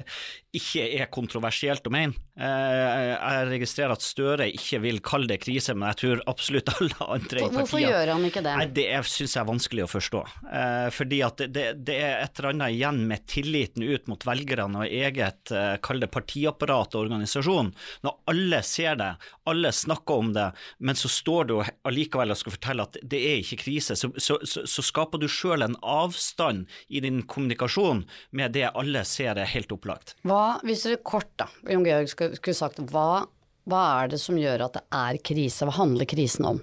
ikke 0.56 0.82
er 0.98 1.06
kontroversielt 1.12 1.86
å 1.86 1.92
mene. 1.94 2.16
Eh, 2.34 3.10
jeg 3.12 3.46
registrerer 3.50 3.94
at 3.94 4.02
Støre 4.02 4.48
ikke 4.50 4.80
vil 4.82 4.98
kalle 5.04 5.30
det 5.30 5.38
krise, 5.44 5.76
men 5.76 5.90
jeg 5.92 6.00
tror 6.00 6.22
absolutt 6.30 6.72
alle 6.74 7.06
andre 7.06 7.38
i 7.38 7.44
partiet 7.44 7.58
Hvorfor 7.58 7.82
gjør 7.82 8.12
han 8.14 8.26
ikke 8.26 8.42
det? 8.46 8.54
Nei, 8.58 8.66
det 8.74 8.86
syns 9.06 9.36
jeg 9.36 9.42
er 9.42 9.50
vanskelig 9.50 9.84
å 9.84 9.90
forstå. 9.90 10.22
Eh, 10.50 10.86
fordi 10.96 11.20
at 11.26 11.44
det, 11.44 11.66
det, 11.86 11.98
er 12.00 12.24
et 12.24 12.40
eller 12.40 12.50
annet 12.54 12.74
igjen 12.74 13.02
med 13.10 13.26
tilliten 13.30 13.86
ut 13.86 14.10
mot 14.10 14.26
velgerne 14.26 14.82
og 14.82 14.96
eget, 15.00 15.54
eh, 15.54 15.76
kall 15.84 16.02
det 16.02 16.10
partiapparat 16.14 16.96
og 16.96 17.04
organisasjon. 17.04 17.70
Når 18.06 18.18
alle 18.32 18.62
ser 18.66 18.98
det, 18.98 19.12
alle 19.50 19.74
snakker 19.74 20.24
om 20.24 20.34
det, 20.34 20.48
men 20.82 20.98
så 20.98 21.12
står 21.12 21.50
du 21.50 21.56
allikevel 21.60 22.34
og 22.34 22.40
skal 22.40 22.56
fortelle 22.56 22.88
at 22.88 22.98
det 23.06 23.22
er 23.30 23.44
ikke 23.44 23.62
krise, 23.66 23.98
så, 23.98 24.10
så, 24.18 24.40
så, 24.42 24.66
så 24.66 24.86
skaper 24.86 25.22
du 25.22 25.28
sjøl 25.30 25.62
en 25.66 25.78
avstand 25.82 26.68
i 26.88 27.02
din 27.04 27.22
kommunikasjon 27.22 28.04
med 28.36 28.56
det 28.56 28.68
alle 28.70 29.04
ser 29.08 29.38
er 29.38 29.52
helt 29.54 29.72
opplagt. 29.72 30.16
Hva, 30.26 30.60
hvis 30.66 30.86
dere 30.86 31.02
kort 31.04 31.30
da, 31.40 31.48
Jon 31.68 31.86
Georg 31.86 32.10
skulle, 32.12 32.38
skulle 32.40 32.58
sagt, 32.58 32.82
hva, 32.92 33.24
hva 33.70 33.86
er 34.00 34.12
det 34.14 34.20
som 34.22 34.38
gjør 34.40 34.66
at 34.66 34.78
det 34.78 34.84
er 34.96 35.22
krise? 35.24 35.66
Hva 35.68 35.78
handler 35.80 36.08
krisen 36.10 36.48
om? 36.54 36.62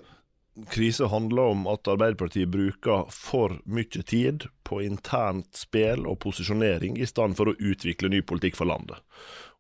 Krise 0.74 1.06
handler 1.12 1.52
om 1.54 1.68
at 1.70 1.86
Arbeiderpartiet 1.88 2.50
bruker 2.50 3.06
for 3.14 3.60
mye 3.70 4.02
tid 4.02 4.48
på 4.66 4.82
internt 4.82 5.54
spill 5.56 6.08
og 6.10 6.18
posisjonering, 6.24 6.98
i 6.98 7.06
stedet 7.06 7.38
for 7.38 7.52
å 7.52 7.58
utvikle 7.60 8.10
ny 8.10 8.24
politikk 8.26 8.58
for 8.58 8.70
landet. 8.70 8.98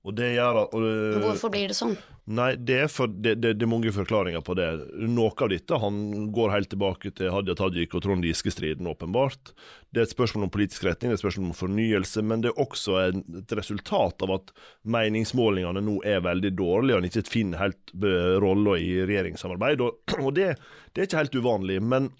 Og 0.06 0.13
det 0.16 0.30
gjør 0.38 0.62
at, 0.62 0.75
og, 0.77 1.18
Hvorfor 1.24 1.51
blir 1.51 1.72
det 1.72 1.75
sånn? 1.75 1.98
Nei, 2.27 2.51
det 2.60 2.75
er, 2.84 2.89
for, 2.92 3.08
det, 3.08 3.38
det, 3.39 3.54
det 3.56 3.63
er, 3.63 3.70
mange 3.72 3.92
forklaringer 3.96 4.42
på 4.44 4.51
det. 4.60 4.66
Noe 5.08 5.32
av 5.32 5.48
dette 5.51 5.80
han 5.80 6.27
går 6.36 6.51
helt 6.51 6.70
tilbake 6.74 7.12
til 7.16 7.32
Hadia 7.32 7.56
Tajik 7.56 7.96
og 7.96 8.04
Trond 8.04 8.27
Giske-striden, 8.27 8.88
åpenbart. 8.92 9.54
Det 9.96 10.01
er 10.01 10.08
et 10.08 10.12
spørsmål 10.12 10.50
om 10.50 10.51
politisk 10.51 10.84
retning, 10.84 11.10
det 11.10 11.16
er 11.16 11.22
et 11.22 11.24
spørsmål 11.24 11.54
om 11.54 11.56
fornyelse, 11.56 12.24
men 12.27 12.44
det 12.44 12.51
er 12.51 12.60
også 12.60 12.98
et 13.06 13.56
resultat 13.56 14.27
av 14.27 14.36
at 14.36 14.51
meningsmålingene 14.84 15.86
nå 15.88 16.01
er 16.04 16.24
veldig 16.27 16.51
dårlige, 16.60 16.98
og 16.98 17.00
han 17.00 17.10
ikke 17.12 17.32
finner 17.32 17.63
helt 17.63 17.96
rolla 18.44 18.75
i 18.75 18.92
regjeringssamarbeid. 19.08 19.84
Og, 19.88 20.04
og 20.27 20.32
det, 20.36 20.54
det, 20.92 21.00
er 21.00 21.08
ikke 21.08 21.24
helt 21.24 21.39
uvanlig. 21.39 21.80
Men, 21.96 22.12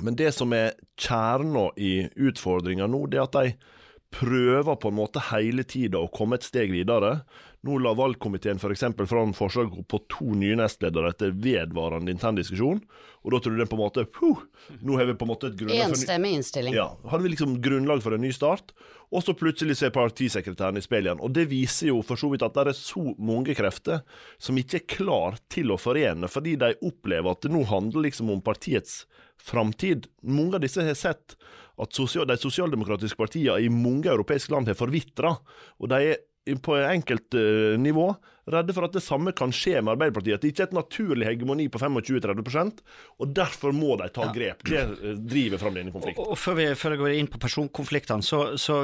men 0.00 0.16
det 0.16 0.32
som 0.40 0.56
er 0.56 0.72
kjerna 0.96 1.68
i 1.76 1.98
utfordringa 2.16 2.88
nå, 2.88 3.04
det 3.12 3.20
er 3.20 3.28
at 3.28 3.42
de 3.42 3.76
prøver 4.14 4.76
på 4.80 4.88
en 4.88 4.96
måte 4.96 5.22
hele 5.30 5.64
tida 5.68 6.00
å 6.00 6.10
komme 6.12 6.38
et 6.38 6.46
steg 6.46 6.72
videre. 6.72 7.20
Nå 7.66 7.76
la 7.82 7.90
valgkomiteen 7.98 8.60
f.eks. 8.62 8.84
fram 9.10 9.34
forslag 9.36 9.74
på 9.90 10.00
to 10.08 10.32
nye 10.38 10.56
nestledere 10.56 11.10
etter 11.12 11.34
vedvarende 11.34 12.12
intern 12.14 12.38
diskusjon. 12.38 12.80
Og 13.26 13.34
da 13.34 13.40
trodde 13.42 13.66
en 13.66 13.70
på 13.70 13.76
en 13.76 13.82
måte 13.82 14.06
puh, 14.14 14.44
nå 14.80 14.96
har 14.96 15.10
vi 15.10 15.16
på 15.18 15.26
en 15.26 15.32
måte 15.32 15.50
et 15.50 15.58
grunnlag 15.58 15.90
for 15.90 15.98
Enstemmig 15.98 16.36
innstilling. 16.38 16.76
ja, 16.78 16.86
hadde 17.10 17.26
vi 17.26 17.34
liksom 17.34 17.58
grunnlag 17.64 18.00
for 18.04 18.16
en 18.16 18.24
ny 18.24 18.30
start, 18.32 18.72
og 19.12 19.24
så 19.24 19.34
plutselig 19.36 19.78
ser 19.80 19.92
partisekretæren 19.92 20.80
i 20.80 20.84
spill 20.84 21.08
igjen. 21.08 21.20
Og 21.24 21.34
det 21.34 21.48
viser 21.50 21.90
jo 21.90 22.00
for 22.06 22.20
så 22.20 22.30
vidt 22.32 22.46
at 22.46 22.56
det 22.56 22.72
er 22.72 22.78
så 22.78 23.04
mange 23.18 23.56
krefter 23.58 24.04
som 24.40 24.56
ikke 24.60 24.80
er 24.80 24.88
klar 24.94 25.40
til 25.52 25.74
å 25.74 25.80
forene, 25.80 26.30
fordi 26.30 26.56
de 26.60 26.76
opplever 26.78 27.34
at 27.34 27.44
det 27.44 27.52
nå 27.52 27.66
handler 27.68 28.08
liksom 28.08 28.30
om 28.32 28.44
partiets 28.44 29.02
framtid. 29.38 30.08
Mange 30.22 30.56
av 30.58 30.64
disse 30.64 30.84
har 30.84 30.98
sett 30.98 31.36
at 31.82 31.94
sosial, 31.96 32.26
de 32.28 32.38
sosialdemokratiske 32.40 33.18
partiene 33.18 33.60
i 33.62 33.70
mange 33.72 34.10
europeiske 34.10 34.54
land 34.54 34.70
har 34.70 34.78
forvitra, 34.78 35.34
og 35.78 35.92
de 35.92 36.12
er 36.12 36.24
på 36.64 36.76
enkelt 36.80 37.34
uh, 37.36 37.76
nivå 37.80 38.08
redde 38.48 38.72
for 38.72 38.86
at 38.86 38.94
det 38.96 39.02
samme 39.04 39.34
kan 39.36 39.52
skje 39.52 39.82
med 39.82 39.92
Arbeiderpartiet. 39.92 40.38
At 40.38 40.44
det 40.44 40.52
ikke 40.52 40.62
er 40.64 40.70
et 40.70 40.76
naturlig 40.78 41.26
hegemoni 41.28 41.66
på 41.72 41.80
25-30 41.82 42.80
og 43.18 43.34
derfor 43.36 43.74
må 43.76 43.98
de 44.00 44.08
ta 44.14 44.30
grep. 44.32 44.64
Det 44.68 44.84
uh, 44.88 45.10
driver 45.20 45.60
fram 45.60 45.76
denne 45.76 45.92
konflikten. 45.94 46.24
Og, 46.24 46.32
og 46.32 46.40
før, 46.40 46.58
vi, 46.60 46.68
før 46.78 46.96
jeg 46.96 47.02
går 47.02 47.16
inn 47.18 47.30
på 47.32 47.42
personkonfliktene, 47.42 48.24
så, 48.24 48.40
så 48.60 48.78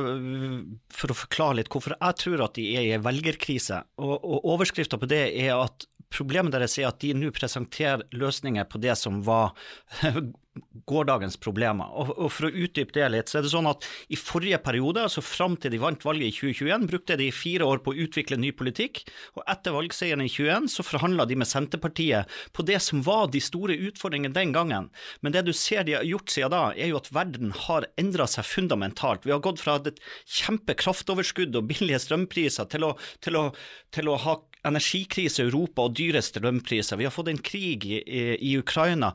for 0.93 1.15
å 1.15 1.19
forklare 1.25 1.63
litt 1.63 1.73
hvorfor 1.73 1.97
jeg 1.97 2.21
tror 2.21 2.45
at 2.45 2.61
de 2.61 2.69
er 2.77 2.91
i 2.91 2.95
en 2.99 3.07
velgerkrise, 3.07 3.81
og, 3.97 4.15
og 4.21 4.53
overskrifta 4.55 5.01
på 5.01 5.11
det 5.11 5.27
er 5.33 5.57
at 5.57 5.89
problemet 6.15 6.55
deres 6.55 6.77
er 6.79 6.91
at 6.91 7.01
de 7.03 7.15
nå 7.17 7.33
presenterer 7.35 8.05
løsninger 8.15 8.69
på 8.71 8.81
det 8.83 8.95
som 9.01 9.23
var 9.27 9.55
gårdagens 10.89 11.37
problemer. 11.43 11.91
Og, 11.97 12.13
og 12.15 12.31
For 12.33 12.49
å 12.49 12.53
utdype 12.65 12.95
det 12.97 13.09
litt, 13.13 13.31
så 13.31 13.39
er 13.39 13.47
det 13.47 13.53
sånn 13.53 13.69
at 13.71 13.87
i 14.13 14.19
forrige 14.19 14.61
periode, 14.65 15.03
altså 15.07 15.25
fram 15.25 15.57
til 15.61 15.75
de 15.75 15.81
vant 15.83 16.07
valget 16.07 16.31
i 16.31 16.37
2021, 16.37 16.87
brukte 16.91 17.19
de 17.21 17.31
fire 17.35 17.67
år 17.69 17.83
på 17.85 17.95
å 17.95 17.99
utvikle 18.07 18.39
ny 18.41 18.53
politikk. 18.57 19.03
Og 19.39 19.43
etter 19.51 19.75
valgseieren 19.75 20.25
i 20.25 20.31
2021 20.31 20.71
så 20.77 20.87
forhandla 20.87 21.27
de 21.31 21.39
med 21.41 21.51
Senterpartiet 21.51 22.31
på 22.55 22.67
det 22.67 22.81
som 22.85 23.03
var 23.07 23.29
de 23.33 23.43
store 23.43 23.77
utfordringene 23.91 24.37
den 24.37 24.55
gangen. 24.55 24.91
Men 25.25 25.35
det 25.35 25.47
du 25.49 25.53
ser 25.57 25.87
de 25.87 25.99
har 25.99 26.07
gjort 26.09 26.33
siden 26.33 26.55
da, 26.55 26.65
er 26.77 26.93
jo 26.93 27.01
at 27.01 27.11
verden 27.15 27.55
har 27.67 27.89
endra 28.01 28.29
seg 28.31 28.47
fundamentalt. 28.47 29.27
Vi 29.27 29.35
har 29.35 29.43
gått 29.45 29.63
fra 29.65 29.79
et 29.81 30.03
kjempekraftoverskudd 30.39 31.57
og 31.59 31.71
billige 31.71 32.03
strømpriser 32.05 32.69
til 32.71 32.91
å, 32.91 32.95
til 33.25 33.41
å, 33.41 33.49
til 33.95 34.11
å 34.11 34.19
ha 34.27 34.39
energikrise 34.65 35.43
i 35.43 35.49
Europa 35.49 35.85
og 35.85 35.97
dyre 35.99 36.23
strømpriser. 36.25 37.01
Vi 37.01 37.09
har 37.09 37.15
fått 37.15 37.33
en 37.33 37.43
krig 37.45 37.85
i, 37.89 37.99
i, 38.01 38.23
i 38.53 38.55
Ukraina. 38.61 39.13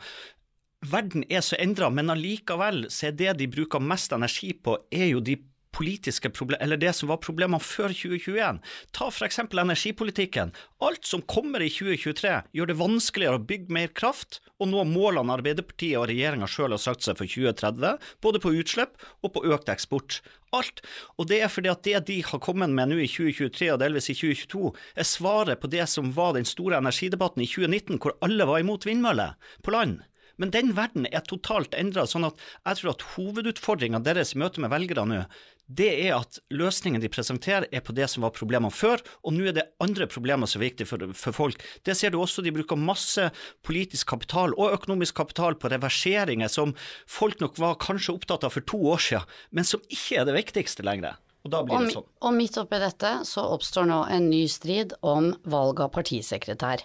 Verden 0.88 1.26
er 1.28 1.42
så 1.44 1.58
endra, 1.60 1.90
men 1.92 2.12
allikevel 2.14 2.86
så 2.88 3.10
er 3.10 3.16
det 3.20 3.34
de 3.42 3.50
bruker 3.52 3.84
mest 3.84 4.14
energi 4.16 4.54
på, 4.56 4.78
er 4.96 5.10
jo 5.12 5.20
de 5.20 5.36
politiske 5.76 6.32
problemer, 6.34 6.64
eller 6.64 6.80
det 6.80 6.94
som 6.98 7.12
var 7.12 7.20
problemene 7.22 7.62
før 7.62 7.92
2021. 7.94 8.62
Ta 8.96 9.10
f.eks. 9.12 9.40
energipolitikken. 9.44 10.54
Alt 10.82 11.06
som 11.06 11.22
kommer 11.30 11.62
i 11.62 11.70
2023 11.70 12.32
gjør 12.56 12.72
det 12.72 12.78
vanskeligere 12.80 13.40
å 13.40 13.46
bygge 13.52 13.76
mer 13.76 13.92
kraft 13.94 14.40
og 14.58 14.72
nå 14.72 14.86
målene 14.90 15.36
Arbeiderpartiet 15.36 16.00
og 16.00 16.08
regjeringa 16.10 16.50
sjøl 16.50 16.74
har 16.76 16.82
sagt 16.82 17.06
seg 17.06 17.20
for 17.20 17.30
2030, 17.30 18.00
både 18.24 18.42
på 18.44 18.56
utslipp 18.60 18.96
og 19.22 19.36
på 19.36 19.46
økt 19.52 19.72
eksport. 19.72 20.22
Alt. 20.56 20.82
Og 21.22 21.28
det 21.30 21.44
er 21.46 21.52
fordi 21.54 21.70
at 21.70 21.84
det 21.86 22.00
de 22.08 22.22
har 22.26 22.42
kommet 22.42 22.74
med 22.74 22.90
nå 22.90 23.04
i 23.04 23.10
2023 23.12 23.74
og 23.76 23.82
delvis 23.84 24.10
i 24.10 24.18
2022, 24.18 24.72
er 24.96 25.12
svaret 25.12 25.62
på 25.62 25.70
det 25.70 25.86
som 25.92 26.10
var 26.16 26.34
den 26.40 26.48
store 26.50 26.80
energidebatten 26.82 27.46
i 27.46 27.52
2019, 27.52 28.00
hvor 28.02 28.18
alle 28.26 28.48
var 28.50 28.64
imot 28.64 28.90
vindmøller 28.90 29.38
på 29.62 29.76
land. 29.76 30.00
Men 30.40 30.54
den 30.56 30.74
verden 30.78 31.08
er 31.12 31.24
totalt 31.28 31.76
endra, 31.78 32.08
sånn 32.08 32.30
at 32.30 32.40
jeg 32.64 32.82
tror 32.82 32.94
at 32.94 33.08
hovedutfordringa 33.16 34.02
deres 34.06 34.34
i 34.36 34.42
møte 34.42 34.64
med 34.64 34.72
velgere 34.74 35.06
nå, 35.08 35.24
det 35.70 35.90
er 36.08 36.16
at 36.16 36.40
løsningen 36.50 37.02
de 37.04 37.12
presenterer 37.14 37.68
er 37.70 37.84
på 37.86 37.94
det 37.94 38.08
som 38.10 38.24
var 38.26 38.34
problemene 38.34 38.74
før, 38.74 39.04
og 39.22 39.36
nå 39.36 39.52
er 39.52 39.58
det 39.60 39.68
andre 39.84 40.08
problemer 40.10 40.50
som 40.50 40.64
er 40.64 40.72
viktige 40.72 40.90
for, 40.90 41.04
for 41.14 41.36
folk. 41.36 41.62
Det 41.86 41.94
ser 41.98 42.14
du 42.14 42.18
også, 42.18 42.42
de 42.42 42.54
bruker 42.56 42.80
masse 42.80 43.28
politisk 43.68 44.10
kapital 44.10 44.56
og 44.58 44.74
økonomisk 44.80 45.20
kapital 45.22 45.60
på 45.62 45.70
reverseringer 45.70 46.50
som 46.50 46.74
folk 47.06 47.38
nok 47.44 47.62
var 47.62 47.78
kanskje 47.84 48.18
opptatt 48.18 48.48
av 48.48 48.56
for 48.58 48.66
to 48.66 48.82
år 48.96 49.06
siden, 49.12 49.38
men 49.54 49.68
som 49.68 49.84
ikke 49.94 50.24
er 50.24 50.30
det 50.30 50.40
viktigste 50.40 50.88
lenger. 50.88 51.22
Og 51.46 51.54
da 51.54 51.62
blir 51.64 51.86
det 51.86 51.94
sånn. 51.94 52.10
og 52.26 52.36
midt 52.36 52.58
oppi 52.60 52.82
dette 52.82 53.14
så 53.28 53.46
oppstår 53.54 53.88
nå 53.88 54.02
en 54.12 54.28
ny 54.32 54.44
strid 54.52 54.98
om 55.06 55.32
valg 55.48 55.80
av 55.86 55.94
partisekretær. 55.96 56.84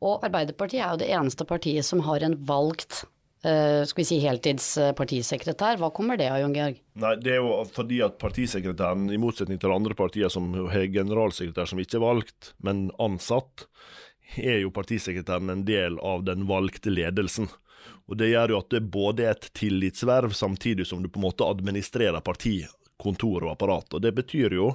Og 0.00 0.24
Arbeiderpartiet 0.24 0.80
er 0.80 0.92
jo 0.94 1.00
det 1.02 1.10
eneste 1.12 1.46
partiet 1.48 1.86
som 1.86 2.04
har 2.08 2.24
en 2.24 2.38
valgt 2.48 3.04
Uh, 3.40 3.86
skal 3.88 4.02
vi 4.02 4.04
si 4.04 4.16
heltids 4.20 4.66
eh, 4.76 4.90
partisekretær. 4.92 5.78
Hva 5.80 5.88
kommer 5.96 6.18
det 6.20 6.26
av, 6.28 6.42
Jon 6.42 6.52
Georg? 6.52 6.76
Nei, 7.00 7.12
det 7.24 7.30
er 7.32 7.38
jo 7.40 7.54
fordi 7.72 8.02
at 8.04 8.18
partisekretæren, 8.20 9.06
i 9.08 9.16
motsetning 9.16 9.56
til 9.62 9.72
andre 9.72 9.96
partier 9.96 10.28
som 10.28 10.50
har 10.68 10.84
generalsekretær 10.92 11.70
som 11.70 11.80
ikke 11.80 11.96
er 11.96 12.04
valgt, 12.04 12.50
men 12.60 12.90
ansatt, 13.00 13.64
er 14.36 14.60
jo 14.60 14.74
partisekretæren 14.76 15.48
en 15.54 15.64
del 15.64 15.96
av 16.04 16.26
den 16.28 16.44
valgte 16.50 16.92
ledelsen. 16.92 17.48
Og 18.12 18.20
Det 18.20 18.28
gjør 18.28 18.52
jo 18.52 18.60
at 18.60 18.76
det 18.76 18.82
både 18.92 19.24
er 19.24 19.32
et 19.38 19.48
tillitsverv, 19.56 20.36
samtidig 20.36 20.84
som 20.90 21.00
du 21.00 21.08
på 21.08 21.22
en 21.22 21.28
måte 21.30 21.48
administrerer 21.48 22.20
partikontor 22.20 23.46
og 23.46 23.54
apparat. 23.54 23.96
Og 23.96 24.04
Det 24.04 24.12
betyr 24.20 24.58
jo 24.58 24.74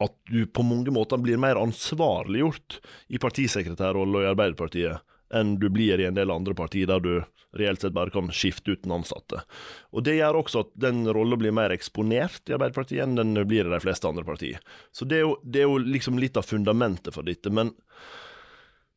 at 0.00 0.14
du 0.30 0.46
på 0.46 0.64
mange 0.64 0.92
måter 0.94 1.20
blir 1.20 1.40
mer 1.40 1.60
ansvarliggjort 1.60 2.80
i 3.12 3.20
partisekretærrollen 3.20 4.24
i 4.24 4.30
Arbeiderpartiet 4.30 5.06
enn 5.34 5.58
du 5.62 5.68
blir 5.70 6.00
i 6.00 6.08
en 6.08 6.16
del 6.16 6.32
andre 6.32 6.56
partier 6.58 6.88
der 6.90 7.04
du 7.04 7.12
reelt 7.58 7.82
sett 7.82 7.94
bare 7.94 8.12
kan 8.14 8.30
skifte 8.34 8.74
ut 8.74 8.82
den 8.84 8.94
ansatte. 8.94 9.42
Og 9.90 10.04
Det 10.06 10.16
gjør 10.16 10.40
også 10.42 10.64
at 10.64 10.72
den 10.78 11.02
rolla 11.10 11.38
blir 11.38 11.54
mer 11.54 11.74
eksponert 11.74 12.50
i 12.50 12.54
Arbeiderpartiet 12.54 13.02
enn 13.04 13.18
den 13.18 13.34
blir 13.46 13.66
i 13.66 13.72
de 13.72 13.82
fleste 13.82 14.08
andre 14.08 14.24
partier. 14.26 14.60
Så 14.94 15.06
det 15.08 15.20
er 15.20 15.26
jo, 15.26 15.36
det 15.42 15.64
er 15.64 15.70
jo 15.70 15.78
liksom 15.82 16.18
litt 16.22 16.38
av 16.38 16.46
fundamentet 16.46 17.14
for 17.14 17.26
dette. 17.26 17.50
Men, 17.50 17.74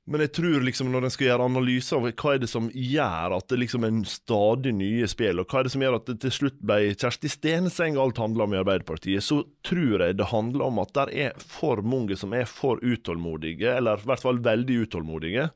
men 0.06 0.24
jeg 0.26 0.34
tror 0.36 0.64
liksom 0.66 0.90
når 0.92 1.06
en 1.08 1.14
skal 1.14 1.30
gjøre 1.30 1.46
analyser 1.48 1.96
av 1.96 2.08
hva 2.10 2.34
er 2.34 2.42
det 2.44 2.50
som 2.52 2.66
gjør 2.76 3.36
at 3.38 3.46
det 3.52 3.60
liksom 3.62 3.86
er 3.88 4.02
stadig 4.12 4.74
nye 4.76 5.08
spill, 5.08 5.40
og 5.40 5.48
hva 5.48 5.62
er 5.62 5.68
det 5.68 5.74
som 5.76 5.86
gjør 5.86 5.96
at 6.00 6.10
det 6.10 6.18
til 6.26 6.34
slutt 6.38 6.58
ble 6.60 6.80
Kjersti 6.92 7.32
Stenseng 7.32 8.00
alt 8.02 8.20
handla 8.20 8.44
om 8.44 8.56
i 8.56 8.60
Arbeiderpartiet, 8.60 9.24
så 9.24 9.40
tror 9.64 10.04
jeg 10.04 10.18
det 10.20 10.28
handler 10.34 10.68
om 10.68 10.84
at 10.84 10.92
der 10.98 11.14
er 11.30 11.40
for 11.40 11.80
mange 11.88 12.18
som 12.20 12.36
er 12.36 12.50
for 12.50 12.84
utålmodige, 12.84 13.78
eller 13.78 14.04
i 14.04 14.12
hvert 14.12 14.26
fall 14.26 14.44
veldig 14.44 14.82
utålmodige, 14.84 15.48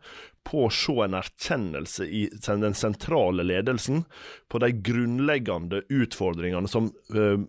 på 0.48 0.64
å 0.66 0.70
se 0.72 0.96
en 1.04 1.18
erkjennelse 1.18 2.06
i 2.08 2.24
den 2.48 2.76
sentrale 2.78 3.44
ledelsen 3.44 4.06
på 4.48 4.62
de 4.64 4.70
grunnleggende 4.72 5.82
utfordringene 5.92 6.70
som 6.72 6.88
uh, 7.16 7.42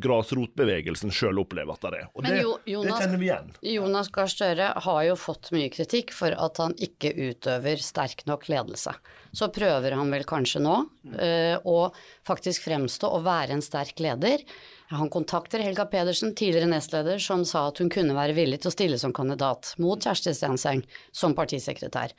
grasrotbevegelsen 0.00 1.12
sjøl 1.12 1.42
opplever 1.44 1.76
at 1.76 1.84
det 1.84 2.00
er. 2.00 2.08
Og 2.14 2.24
det, 2.24 2.38
jo, 2.40 2.54
Jonas- 2.72 2.88
det 2.88 3.04
kjenner 3.04 3.20
vi 3.20 3.28
igjen. 3.28 3.52
Jonas 3.74 4.08
Gahr 4.14 4.32
Støre 4.32 4.70
har 4.88 5.02
jo 5.10 5.18
fått 5.20 5.52
mye 5.56 5.68
kritikk 5.74 6.14
for 6.16 6.32
at 6.32 6.62
han 6.62 6.76
ikke 6.80 7.12
utøver 7.12 7.84
sterk 7.84 8.24
nok 8.30 8.48
ledelse. 8.48 8.96
Så 9.36 9.50
prøver 9.52 9.98
han 9.98 10.08
vel 10.14 10.24
kanskje 10.28 10.64
nå 10.64 10.78
eh, 11.20 11.56
å 11.60 11.78
faktisk 12.26 12.64
fremstå 12.68 13.12
å 13.12 13.20
være 13.24 13.58
en 13.58 13.64
sterk 13.64 14.00
leder. 14.00 14.44
Han 14.90 15.10
kontakter 15.12 15.60
Helga 15.60 15.84
Pedersen, 15.84 16.34
tidligere 16.34 16.70
nestleder, 16.70 17.18
som 17.20 17.44
sa 17.44 17.66
at 17.68 17.80
hun 17.82 17.90
kunne 17.92 18.16
være 18.16 18.36
villig 18.36 18.62
til 18.62 18.70
å 18.70 18.72
stille 18.72 19.00
som 19.00 19.12
kandidat 19.12 19.74
mot 19.82 20.00
Kjersti 20.00 20.32
Stenseng 20.36 20.80
som 21.12 21.36
partisekretær. 21.36 22.14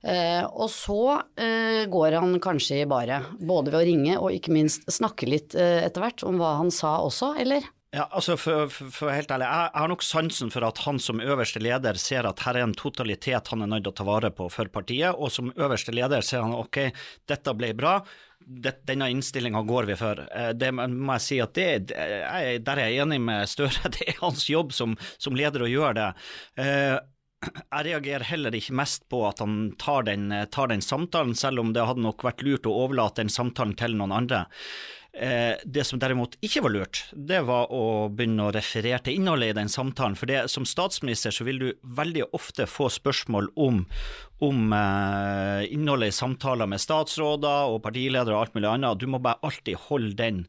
Eh, 0.00 0.44
og 0.44 0.68
så 0.72 1.00
eh, 1.40 1.84
går 1.92 2.16
han 2.16 2.38
kanskje 2.40 2.82
i 2.82 2.88
baret, 2.88 3.32
både 3.40 3.72
ved 3.72 3.80
å 3.80 3.88
ringe 3.88 4.14
og 4.20 4.36
ikke 4.36 4.52
minst 4.52 4.88
snakke 4.92 5.28
litt 5.28 5.56
eh, 5.56 5.82
etter 5.84 6.04
hvert 6.04 6.24
om 6.28 6.40
hva 6.40 6.54
han 6.60 6.72
sa 6.72 6.98
også, 7.04 7.34
eller? 7.40 7.68
Ja, 7.90 8.04
altså 8.06 8.36
for, 8.38 8.70
for, 8.70 9.10
helt 9.10 9.32
ærlig, 9.34 9.48
jeg 9.50 9.70
har 9.74 9.90
nok 9.90 10.04
sansen 10.06 10.52
for 10.54 10.62
at 10.62 10.78
han 10.84 11.00
som 11.02 11.20
øverste 11.24 11.58
leder 11.60 11.98
ser 11.98 12.28
at 12.28 12.44
her 12.46 12.60
er 12.60 12.68
en 12.68 12.76
totalitet 12.78 13.50
han 13.50 13.64
er 13.64 13.72
nødt 13.72 13.88
til 13.88 13.92
å 13.92 13.98
ta 13.98 14.06
vare 14.06 14.30
på 14.30 14.46
for 14.52 14.70
partiet, 14.70 15.10
og 15.16 15.32
som 15.34 15.50
øverste 15.56 15.92
leder 15.96 16.22
ser 16.24 16.44
han 16.44 16.54
ok, 16.54 16.84
dette 17.28 17.56
ble 17.58 17.72
bra, 17.74 17.98
det, 18.50 18.80
denne 18.88 19.10
innstillinga 19.12 19.62
går 19.62 19.88
vi 19.92 19.96
for. 20.00 20.24
Eh, 20.34 20.50
Det 20.58 20.72
må 20.74 21.14
jeg 21.16 21.26
si 21.26 21.38
at 21.42 21.54
det, 21.54 21.68
jeg, 21.94 22.60
der 22.66 22.82
er 22.82 22.90
jeg 22.90 23.06
enig 23.06 23.20
med 23.22 23.48
Støre, 23.50 23.90
det 23.96 24.08
er 24.08 24.20
hans 24.24 24.48
jobb 24.50 24.74
som, 24.76 24.98
som 25.18 25.38
leder 25.38 25.64
å 25.66 25.70
gjøre 25.70 25.96
det. 26.00 26.10
Eh, 26.64 26.98
jeg 27.40 27.84
reagerer 27.86 28.26
heller 28.28 28.52
ikke 28.56 28.74
mest 28.76 29.06
på 29.08 29.22
at 29.24 29.38
han 29.40 29.70
tar 29.80 30.04
den, 30.10 30.28
tar 30.52 30.68
den 30.68 30.82
samtalen, 30.84 31.32
selv 31.38 31.62
om 31.62 31.70
det 31.72 31.86
hadde 31.88 32.04
nok 32.04 32.26
vært 32.26 32.42
lurt 32.44 32.68
å 32.68 32.74
overlate 32.82 33.22
den 33.22 33.32
samtalen 33.32 33.72
til 33.80 33.96
noen 33.96 34.12
andre. 34.12 34.42
Eh, 35.12 35.58
det 35.64 35.82
som 35.84 35.98
derimot 35.98 36.36
ikke 36.44 36.62
var 36.62 36.70
lurt, 36.70 37.00
det 37.10 37.40
var 37.42 37.72
å 37.74 38.06
begynne 38.14 38.46
å 38.46 38.52
referere 38.54 39.00
til 39.02 39.18
innholdet 39.18 39.50
i 39.50 39.56
den 39.58 39.70
samtalen. 39.72 40.14
For 40.18 40.30
det, 40.30 40.44
som 40.52 40.66
statsminister 40.68 41.34
så 41.34 41.46
vil 41.48 41.58
du 41.58 41.68
veldig 41.98 42.28
ofte 42.36 42.68
få 42.70 42.86
spørsmål 42.94 43.50
om, 43.58 43.82
om 44.46 44.74
eh, 44.76 45.66
innholdet 45.74 46.12
i 46.12 46.18
samtaler 46.20 46.70
med 46.70 46.82
statsråder 46.82 47.72
og 47.74 47.82
partiledere 47.86 48.36
og 48.36 48.44
alt 48.44 48.54
mulig 48.58 48.70
annet. 48.70 49.00
Du 49.02 49.08
må 49.10 49.18
bare 49.22 49.42
alltid 49.46 49.82
holde 49.88 50.14
den. 50.20 50.44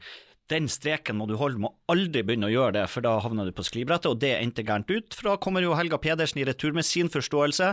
Den 0.51 0.67
streken 0.69 1.17
må 1.17 1.25
du 1.25 1.37
holde, 1.39 1.57
du 1.57 1.65
må 1.65 1.73
aldri 1.89 2.21
begynne 2.27 2.49
å 2.49 2.53
gjøre 2.53 2.75
det, 2.75 2.85
for 2.91 3.05
da 3.05 3.15
havner 3.23 3.47
du 3.47 3.55
på 3.55 3.65
sklibrettet, 3.65 4.11
og 4.11 4.21
det 4.21 4.35
endte 4.35 4.65
gærent 4.67 4.91
ut. 4.91 5.15
For 5.15 5.31
da 5.31 5.35
kommer 5.41 5.63
jo 5.65 5.73
Helga 5.79 5.97
Pedersen 6.01 6.43
i 6.43 6.45
retur 6.45 6.75
med 6.75 6.85
sin 6.85 7.09
forståelse, 7.09 7.71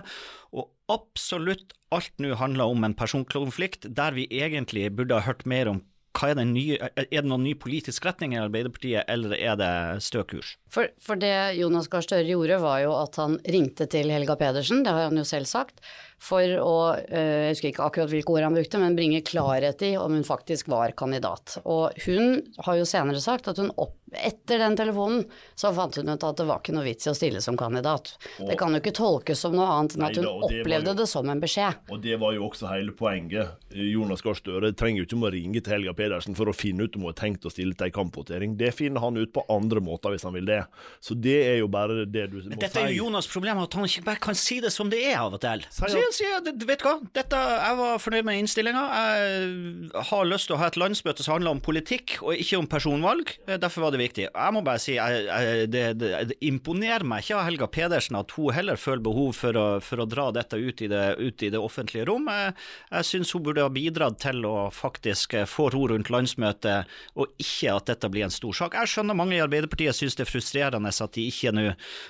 og 0.57 0.71
absolutt 0.89 1.75
alt 1.93 2.15
nå 2.23 2.33
handler 2.39 2.71
om 2.71 2.87
en 2.87 2.97
personkonflikt 2.97 3.91
der 3.99 4.17
vi 4.17 4.29
egentlig 4.31 4.89
burde 4.95 5.19
ha 5.19 5.27
hørt 5.27 5.45
mer 5.49 5.75
om 5.75 5.83
hva 6.19 6.33
er, 6.33 6.41
nye, 6.43 6.77
er 6.99 7.07
det 7.09 7.27
noen 7.29 7.45
ny 7.47 7.55
politisk 7.59 8.07
retning 8.09 8.35
i 8.35 8.41
Arbeiderpartiet, 8.43 9.07
eller 9.11 9.35
er 9.37 9.59
det 9.61 9.71
stø 10.05 10.25
kurs? 10.27 10.57
For, 10.73 10.91
for 11.03 11.21
det 11.21 11.33
Jonas 11.59 11.89
Gahr 11.93 12.05
Støre 12.05 12.27
gjorde, 12.27 12.59
var 12.63 12.83
jo 12.83 12.93
at 12.99 13.19
han 13.21 13.39
ringte 13.47 13.87
til 13.91 14.11
Helga 14.13 14.37
Pedersen, 14.41 14.83
det 14.87 14.95
har 14.95 15.09
han 15.09 15.21
jo 15.21 15.27
selv 15.29 15.49
sagt, 15.51 15.83
for 16.19 16.43
å, 16.43 16.75
jeg 16.99 17.55
husker 17.55 17.71
ikke 17.71 17.87
akkurat 17.87 18.11
hvilke 18.11 18.35
ord 18.35 18.49
han 18.49 18.59
brukte, 18.59 18.83
men 18.83 18.99
bringe 18.99 19.23
klarhet 19.27 19.85
i 19.87 19.95
om 20.01 20.17
hun 20.19 20.27
faktisk 20.27 20.71
var 20.73 20.97
kandidat. 20.99 21.61
Og 21.63 21.95
hun 22.09 22.41
har 22.67 22.81
jo 22.81 22.89
senere 22.89 23.23
sagt 23.23 23.51
at 23.53 23.63
hun 23.63 23.71
opp, 23.79 23.98
etter 24.13 24.59
den 24.59 24.77
telefonen 24.79 25.25
så 25.55 25.73
fant 25.75 25.97
hun 25.99 26.09
ut 26.09 26.25
at 26.25 26.41
det 26.41 26.47
var 26.49 26.63
ikke 26.63 26.75
noe 26.77 26.87
vits 26.87 27.09
i 27.09 27.13
å 27.13 27.17
stille 27.17 27.43
som 27.45 27.59
kandidat. 27.59 28.15
Og, 28.39 28.49
det 28.51 28.59
kan 28.61 28.75
jo 28.75 28.81
ikke 28.83 28.95
tolkes 28.97 29.43
som 29.45 29.57
noe 29.57 29.69
annet 29.69 29.97
enn 29.97 30.07
at 30.07 30.19
hun 30.19 30.25
Neida, 30.25 30.49
det 30.49 30.61
opplevde 30.63 30.93
jo, 30.95 30.99
det 31.01 31.09
som 31.11 31.33
en 31.33 31.43
beskjed. 31.43 31.83
Og 31.93 32.03
det 32.05 32.19
var 32.23 32.37
jo 32.37 32.47
også 32.49 32.71
hele 32.73 32.95
poenget. 32.97 33.57
Jonas 33.75 34.25
Gahr 34.25 34.39
Støre 34.39 34.73
trenger 34.79 35.03
jo 35.03 35.09
ikke 35.09 35.21
å 35.29 35.33
ringe 35.35 35.63
til 35.63 35.77
Helga 35.77 35.95
Pedersen 35.99 36.37
for 36.39 36.51
å 36.51 36.57
finne 36.57 36.87
ut 36.87 36.97
om 36.97 37.07
hun 37.07 37.13
har 37.13 37.19
tenkt 37.21 37.47
å 37.49 37.53
stille 37.53 37.77
til 37.77 37.89
ei 37.89 37.95
kampvotering. 37.95 38.57
Det 38.61 38.73
finner 38.77 39.05
han 39.05 39.19
ut 39.19 39.33
på 39.35 39.45
andre 39.53 39.83
måter 39.85 40.15
hvis 40.15 40.27
han 40.27 40.37
vil 40.37 40.49
det. 40.49 40.63
Så 41.05 41.17
det 41.19 41.39
er 41.51 41.59
jo 41.61 41.69
bare 41.73 42.07
det 42.09 42.29
du 42.33 42.39
må 42.39 42.45
si. 42.47 42.55
Dette 42.59 42.83
er 42.83 42.93
jo 42.95 43.05
Jonas' 43.07 43.31
problem, 43.31 43.63
at 43.65 43.77
han 43.77 43.89
ikke 43.89 44.07
bare 44.09 44.23
kan 44.29 44.39
si 44.39 44.61
det 44.65 44.73
som 44.75 44.91
det 44.93 45.03
er 45.11 45.19
av 45.21 45.37
og 45.37 45.43
til. 45.43 45.65
Sier 45.75 46.13
sier, 46.15 46.41
vet 46.43 46.83
du 46.83 46.87
hva, 46.87 46.97
Dette, 47.19 47.39
jeg 47.39 47.79
var 47.81 48.03
fornøyd 48.03 48.29
med 48.29 48.43
innstillinga. 48.43 48.85
Jeg 48.99 50.07
har 50.11 50.29
lyst 50.29 50.49
til 50.51 50.57
å 50.57 50.61
ha 50.63 50.71
et 50.71 50.79
landsmøte 50.81 51.25
som 51.25 51.37
handler 51.37 51.57
om 51.57 51.63
politikk, 51.65 52.19
og 52.23 52.39
ikke 52.39 52.61
om 52.61 52.69
personvalg. 52.71 53.35
Derfor 53.49 53.87
var 53.87 53.95
det 53.95 53.98
viktig. 54.01 54.29
Jeg 54.29 54.55
må 54.55 54.63
bare 54.67 54.83
si, 54.83 54.95
jeg, 54.97 55.25
jeg, 55.27 55.69
det, 55.73 55.85
det, 56.01 56.11
det, 56.31 56.39
imponerer 56.49 57.07
meg 57.09 57.25
ikke 57.25 57.39
av 57.39 57.47
Helga 57.49 57.69
Pedersen 57.73 58.19
at 58.19 58.33
hun 58.37 58.55
heller 58.55 58.81
føler 58.81 59.05
behov 59.05 59.35
for 59.37 59.59
å, 59.59 59.67
for 59.85 60.03
å 60.03 60.09
dra 60.09 60.29
dette 60.35 60.59
ut 60.59 60.83
i 60.85 60.91
det, 60.91 61.05
ut 61.19 61.45
i 61.45 61.51
det 61.55 61.61
offentlige 61.61 62.07
rom. 62.09 62.31
Jeg, 62.33 62.55
jeg 62.93 63.09
syns 63.11 63.35
hun 63.37 63.45
burde 63.47 63.67
ha 63.67 63.73
bidratt 63.73 64.21
til 64.23 64.47
å 64.49 64.69
faktisk 64.75 65.37
få 65.51 65.69
ro 65.75 65.85
rundt 65.93 66.13
landsmøtet, 66.13 66.89
og 67.19 67.35
ikke 67.43 67.77
at 67.77 67.93
dette 67.93 68.13
blir 68.13 68.27
en 68.29 68.35
stor 68.35 68.57
sak. 68.63 68.79
Jeg 68.79 68.95
skjønner 68.95 69.19
mange 69.19 69.39
i 69.39 69.43
Arbeiderpartiet 69.45 69.97
syns 69.97 70.19
det 70.19 70.27
er 70.27 70.33
frustrerende 70.33 70.95
at 70.99 71.15
de 71.15 71.25
ikke 71.29 71.53
nå 71.55 71.69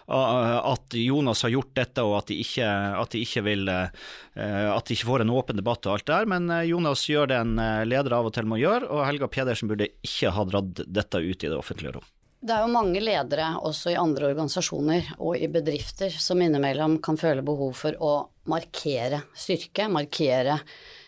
At 0.08 0.94
Jonas 0.96 1.42
har 1.44 1.52
gjort 1.52 1.74
dette, 1.76 2.04
og 2.04 2.16
at 2.20 2.30
de 2.30 2.38
ikke, 2.42 2.66
at 3.02 3.12
de 3.14 3.22
ikke 3.24 3.44
vil 3.46 3.68
Eh, 4.38 4.70
at 4.70 4.86
de 4.86 4.94
ikke 4.94 5.08
får 5.08 5.24
en 5.24 5.32
åpen 5.34 5.58
debatt 5.58 5.86
og 5.88 5.96
alt 5.96 6.06
det 6.06 6.14
der, 6.14 6.28
men 6.30 6.44
eh, 6.54 6.68
Jonas 6.70 7.02
gjør 7.10 7.26
det 7.30 7.38
en 7.40 7.56
eh, 7.58 7.86
leder 7.88 8.14
av 8.14 8.28
og 8.28 8.34
til 8.36 8.46
må 8.46 8.60
gjøre, 8.60 8.86
og 8.86 9.02
Helga 9.02 9.26
Pedersen 9.34 9.70
burde 9.70 9.88
ikke 10.06 10.30
ha 10.36 10.44
dratt 10.46 10.82
dette 10.86 11.18
ut 11.18 11.42
i 11.42 11.50
det 11.50 11.56
offentlige 11.58 11.77
rom. 11.86 12.06
Det 12.38 12.54
er 12.54 12.62
jo 12.62 12.70
mange 12.70 13.00
ledere 13.02 13.48
også 13.66 13.90
i 13.90 13.98
andre 13.98 14.28
organisasjoner 14.30 15.08
og 15.18 15.40
i 15.40 15.48
bedrifter 15.50 16.12
som 16.22 16.38
innimellom 16.42 17.00
kan 17.02 17.18
føle 17.18 17.42
behov 17.42 17.72
for 17.80 17.98
å 17.98 18.12
markere 18.48 19.24
styrke, 19.34 19.88
markere 19.90 20.60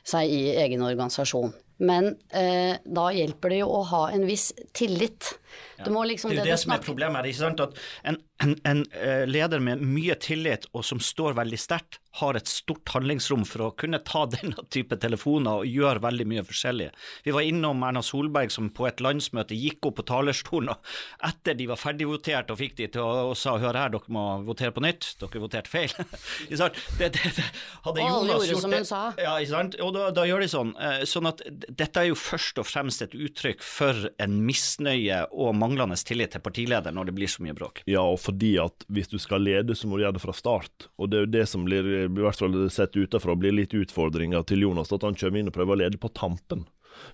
seg 0.03 0.27
i 0.27 0.41
egen 0.59 0.83
organisasjon. 0.83 1.53
Men 1.87 2.11
eh, 2.37 2.77
da 2.85 3.07
hjelper 3.15 3.55
det 3.55 3.61
jo 3.62 3.71
å 3.79 3.85
ha 3.93 4.03
en 4.12 4.27
viss 4.29 4.50
tillit. 4.77 5.31
Liksom, 5.80 6.30
det 6.30 6.37
er 6.37 6.42
jo 6.42 6.45
det, 6.45 6.50
det 6.52 6.61
som 6.64 6.75
er 6.76 6.85
problemet 6.85 7.21
her. 7.21 7.30
ikke 7.30 7.40
sant? 7.40 7.64
At 7.64 7.78
en, 8.04 8.21
en, 8.45 8.54
en, 8.69 8.85
leder 9.30 9.62
med 9.64 9.83
mye 9.85 10.16
tillit 10.21 10.66
og 10.75 10.85
som 10.87 11.00
står 11.02 11.38
veldig 11.38 11.61
sterkt, 11.61 12.00
har 12.19 12.35
et 12.35 12.49
stort 12.50 12.90
handlingsrom 12.90 13.45
for 13.47 13.69
å 13.69 13.71
kunne 13.78 14.00
ta 14.02 14.25
denne 14.35 14.64
type 14.75 14.99
telefoner 15.00 15.62
og 15.62 15.71
gjøre 15.71 16.02
veldig 16.02 16.26
mye 16.33 16.45
forskjellig. 16.47 16.90
Vi 17.26 17.35
var 17.37 17.47
innom 17.47 17.85
Erna 17.87 18.02
Solberg 18.02 18.50
som 18.50 18.73
på 18.75 18.88
et 18.88 19.02
landsmøte 19.04 19.54
gikk 19.54 19.87
opp 19.87 20.00
på 20.00 20.07
talerstolen 20.11 20.73
og 20.75 20.95
etter 21.26 21.54
de 21.59 21.69
var 21.71 21.78
ferdigvotert 21.80 22.50
og 22.50 22.59
fikk 22.61 22.76
de 22.80 22.90
til 22.97 23.07
å 23.07 23.30
og 23.30 23.37
sa 23.38 23.57
hør 23.61 23.76
her, 23.78 23.92
dere 23.92 24.12
må 24.12 24.25
votere 24.47 24.75
på 24.75 24.83
nytt, 24.85 25.12
dere 25.21 25.42
voterte 25.42 25.71
feil. 25.71 25.92
det, 26.50 26.59
det, 26.99 27.11
det, 27.37 27.47
hadde 27.85 28.04
Jonas 28.04 28.47
gjort 28.49 28.64
som 28.64 28.75
hun 28.75 28.88
sa. 28.88 29.02
Ja, 29.21 29.37
ikke 29.38 29.52
sant? 29.52 29.76
Og 29.85 29.92
da, 29.97 30.09
da, 30.14 30.26
gjør 30.28 30.45
de 30.45 30.50
sånn. 30.50 30.73
Eh, 30.80 31.04
sånn 31.09 31.28
at 31.30 31.42
dette 31.69 32.02
er 32.02 32.11
jo 32.11 32.19
først 32.19 32.61
og 32.62 32.69
fremst 32.69 33.04
et 33.07 33.14
uttrykk 33.16 33.62
for 33.64 34.11
en 34.23 34.38
misnøye 34.47 35.23
og 35.41 35.55
manglende 35.57 35.97
tillit 35.97 36.35
til 36.35 36.43
partileder 36.45 36.95
når 36.95 37.11
det 37.11 37.17
blir 37.17 37.31
så 37.31 37.45
mye 37.45 37.57
bråk. 37.57 37.83
Ja, 37.91 38.03
og 38.05 38.21
fordi 38.21 38.55
at 38.63 38.85
hvis 38.93 39.11
du 39.13 39.19
skal 39.23 39.45
lede, 39.47 39.77
så 39.77 39.89
må 39.89 39.97
du 39.97 40.05
gjøre 40.05 40.19
det 40.19 40.25
fra 40.25 40.37
start. 40.37 40.91
Og 41.01 41.11
det 41.11 41.19
er 41.19 41.25
jo 41.25 41.33
det 41.39 41.47
som 41.49 41.65
blir 41.67 41.89
i 42.05 42.09
hvert 42.11 42.43
fall 42.43 42.59
sett 42.73 42.99
utenfra 42.99 43.39
blir 43.39 43.57
litt 43.57 43.77
utfordringa 43.77 44.43
til 44.49 44.67
Jonas, 44.67 44.93
at 44.93 45.07
han 45.07 45.17
kommer 45.19 45.41
inn 45.41 45.51
og 45.51 45.57
prøver 45.57 45.77
å 45.77 45.83
lede 45.85 46.01
på 46.01 46.13
tampen. 46.13 46.67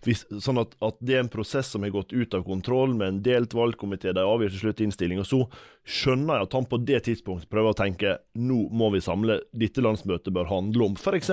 Hvis, 0.04 0.24
sånn 0.42 0.58
at, 0.60 0.74
at, 0.82 0.98
det 1.04 1.16
er 1.16 1.24
en 1.24 1.32
prosess 1.32 1.70
som 1.72 1.84
har 1.86 1.94
gått 1.94 2.14
ut 2.14 2.34
av 2.34 2.44
kontroll, 2.46 2.94
med 2.96 3.08
en 3.08 3.22
delt 3.24 3.54
valgkomité, 3.56 4.12
de 4.16 4.24
avgjør 4.24 4.54
til 4.54 4.64
slutt 4.64 4.82
innstilling. 4.86 5.22
Og 5.22 5.28
så 5.28 5.42
skjønner 5.86 6.40
jeg 6.40 6.48
at 6.48 6.56
han 6.58 6.66
på 6.66 6.80
det 6.82 6.98
tidspunktet 7.06 7.50
prøver 7.52 7.70
å 7.70 7.78
tenke 7.78 8.16
nå 8.34 8.58
må 8.74 8.90
vi 8.94 9.02
samle, 9.04 9.38
dette 9.54 9.84
landsmøtet 9.84 10.34
bør 10.34 10.50
handle 10.50 10.90
om 10.90 10.96
f.eks. 10.98 11.30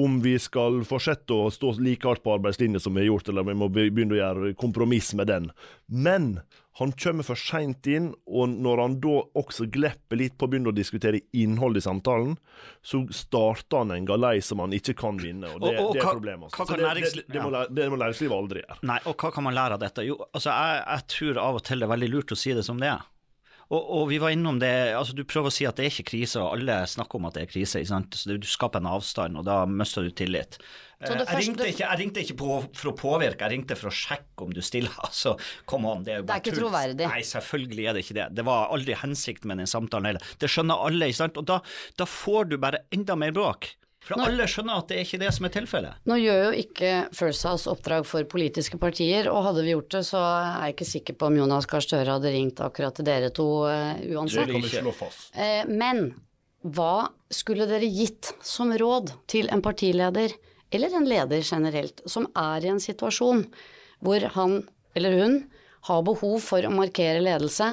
om 0.00 0.16
vi 0.24 0.36
skal 0.40 0.80
fortsette 0.88 1.36
å 1.36 1.50
stå 1.52 1.74
like 1.82 2.08
hardt 2.08 2.24
på 2.24 2.32
arbeidslinje 2.38 2.80
som 2.80 2.96
vi 2.96 3.04
har 3.04 3.12
gjort, 3.12 3.28
eller 3.28 3.50
vi 3.50 3.58
må 3.60 3.68
begynne 3.72 4.16
å 4.16 4.20
gjøre 4.22 4.54
kompromiss 4.60 5.12
med 5.18 5.28
den. 5.28 5.50
Men 5.86 6.38
han 6.80 6.94
kommer 6.96 7.26
for 7.26 7.36
seint 7.36 7.84
inn, 7.90 8.06
og 8.24 8.54
når 8.64 8.80
han 8.80 8.94
da 9.02 9.18
også 9.36 9.66
glepper 9.68 10.16
litt 10.16 10.38
på 10.38 10.46
å 10.46 10.52
begynne 10.52 10.70
å 10.72 10.76
diskutere 10.76 11.20
innholdet 11.36 11.82
i 11.82 11.88
samtalen, 11.90 12.38
så 12.80 13.02
starter 13.12 13.82
han 13.82 13.92
en 13.92 14.08
galei 14.08 14.38
som 14.44 14.62
han 14.64 14.72
ikke 14.72 14.94
kan 15.02 15.20
vinne, 15.20 15.50
og 15.50 15.60
det, 15.66 15.74
og, 15.74 15.90
og, 15.90 15.98
det 15.98 16.00
er 16.00 16.08
problemet. 16.08 16.48
Altså. 16.48 16.78
Det, 16.80 16.94
det, 17.02 17.24
det, 17.26 17.42
må, 17.44 17.64
det, 17.68 17.90
må, 17.92 18.00
næringslivet 18.00 18.36
aldri 18.38 18.64
gjøre. 18.64 18.80
Nei, 18.88 19.00
og 19.04 19.20
hva 19.20 19.34
kan 19.34 19.50
man 19.50 19.58
lære 19.58 19.76
av 19.76 19.84
dette? 19.84 20.06
Jo, 20.08 20.16
altså 20.30 20.54
jeg, 20.54 20.82
jeg 20.86 21.08
tror 21.16 21.42
av 21.44 21.60
og 21.60 21.66
til 21.68 21.82
det 21.82 21.90
er 21.90 21.92
veldig 21.98 22.12
lurt 22.14 22.32
å 22.32 22.38
si 22.38 22.56
det 22.56 22.64
som 22.64 22.80
det 22.80 22.94
er. 22.94 23.09
Og, 23.70 23.78
og, 23.80 24.04
vi 24.10 24.18
var 24.18 24.34
innom 24.34 24.58
det, 24.58 24.70
altså 24.98 25.14
du 25.14 25.22
prøver 25.28 25.46
å 25.46 25.54
si 25.54 25.66
at 25.68 25.78
det 25.78 25.84
er 25.86 25.92
ikke 25.92 26.08
krise, 26.10 26.40
og 26.42 26.56
alle 26.56 26.80
snakker 26.90 27.20
om 27.20 27.28
at 27.28 27.36
det 27.36 27.44
er 27.44 27.50
krise. 27.52 27.82
Så 27.86 28.34
Du 28.34 28.48
skaper 28.50 28.82
en 28.82 28.88
avstand, 28.90 29.38
og 29.38 29.46
da 29.46 29.62
mister 29.70 30.02
du 30.02 30.10
tillit. 30.10 30.58
Jeg 31.00 31.16
ringte, 31.16 31.64
ikke, 31.70 31.84
jeg 31.86 31.98
ringte, 32.02 32.24
ikke, 32.26 32.34
for 32.76 32.90
å 32.90 32.94
påvirke, 32.98 33.46
jeg 33.46 33.54
ringte 33.54 33.76
for 33.78 33.88
å 33.88 33.94
sjekke 33.94 34.44
om 34.44 34.50
du 34.52 34.60
stiller. 34.64 34.92
Altså, 35.06 35.36
come 35.70 35.88
on, 35.88 36.02
det 36.04 36.12
er 36.12 36.18
jo 36.20 36.26
bare 36.26 36.42
Det 36.42 36.50
er 36.50 36.50
ikke 36.50 36.58
troverdig. 36.58 37.06
Nei, 37.08 37.22
selvfølgelig 37.30 37.86
er 37.86 37.96
det 37.96 38.02
ikke 38.04 38.18
det. 38.18 38.26
Det 38.36 38.46
var 38.50 38.74
aldri 38.74 38.98
hensikten 39.00 39.52
med 39.52 39.62
den 39.62 39.70
samtalen 39.70 40.10
heller. 40.10 40.34
Det 40.42 40.50
skjønner 40.50 40.82
alle, 40.90 41.08
ikke 41.08 41.22
sant. 41.22 41.40
Og 41.40 41.46
da, 41.48 41.60
da 42.02 42.08
får 42.10 42.50
du 42.50 42.58
bare 42.60 42.82
enda 42.92 43.16
mer 43.18 43.32
bråk. 43.36 43.70
For 44.00 44.16
nå, 44.16 44.30
alle 44.30 44.46
skjønner 44.48 44.80
at 44.80 44.88
det 44.88 44.96
er 44.96 45.04
ikke 45.04 45.20
det 45.20 45.30
som 45.36 45.46
er 45.46 45.52
tilfellet. 45.54 46.00
Nå 46.08 46.16
gjør 46.16 46.38
jo 46.46 46.62
ikke 46.62 46.92
First 47.16 47.44
House 47.48 47.68
oppdrag 47.70 48.06
for 48.08 48.24
politiske 48.32 48.80
partier, 48.80 49.28
og 49.28 49.44
hadde 49.50 49.64
vi 49.66 49.74
gjort 49.74 49.92
det, 49.92 50.02
så 50.08 50.22
er 50.24 50.64
jeg 50.64 50.76
ikke 50.76 50.88
sikker 50.88 51.18
på 51.20 51.28
om 51.28 51.36
Jonas 51.42 51.68
Gahr 51.68 51.84
Støre 51.84 52.16
hadde 52.16 52.32
ringt 52.32 52.62
akkurat 52.64 52.96
til 52.96 53.08
dere 53.08 53.28
to 53.36 53.48
uh, 53.68 54.00
uansett. 54.08 54.48
Det 54.48 54.56
kan 54.56 54.64
vi 54.64 54.72
slå 54.72 54.94
fast. 54.96 55.28
Uh, 55.36 55.68
men 55.68 56.02
hva 56.64 57.10
skulle 57.32 57.68
dere 57.68 57.88
gitt 57.88 58.32
som 58.44 58.72
råd 58.72 59.12
til 59.30 59.52
en 59.52 59.64
partileder, 59.64 60.32
eller 60.72 60.96
en 60.96 61.08
leder 61.08 61.44
generelt, 61.44 62.00
som 62.08 62.28
er 62.38 62.64
i 62.64 62.72
en 62.72 62.82
situasjon 62.82 63.46
hvor 64.00 64.24
han 64.36 64.62
eller 64.96 65.16
hun 65.20 65.40
har 65.88 66.04
behov 66.04 66.40
for 66.44 66.66
å 66.66 66.72
markere 66.72 67.22
ledelse, 67.22 67.72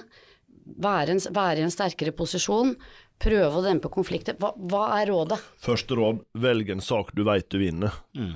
være, 0.67 1.15
en, 1.15 1.21
være 1.33 1.61
i 1.61 1.65
en 1.65 1.73
sterkere 1.73 2.13
posisjon, 2.15 2.75
prøve 3.21 3.59
å 3.59 3.63
dempe 3.65 3.91
konflikter. 3.93 4.37
Hva, 4.39 4.53
hva, 4.57 4.83
er 4.99 5.11
rådet? 5.11 5.39
Første 5.63 5.97
råd, 5.97 6.21
velg 6.37 6.69
en 6.73 6.83
sak 6.83 7.13
du 7.17 7.23
veit 7.27 7.49
du 7.53 7.59
vinner. 7.61 7.95
Mm. 8.17 8.35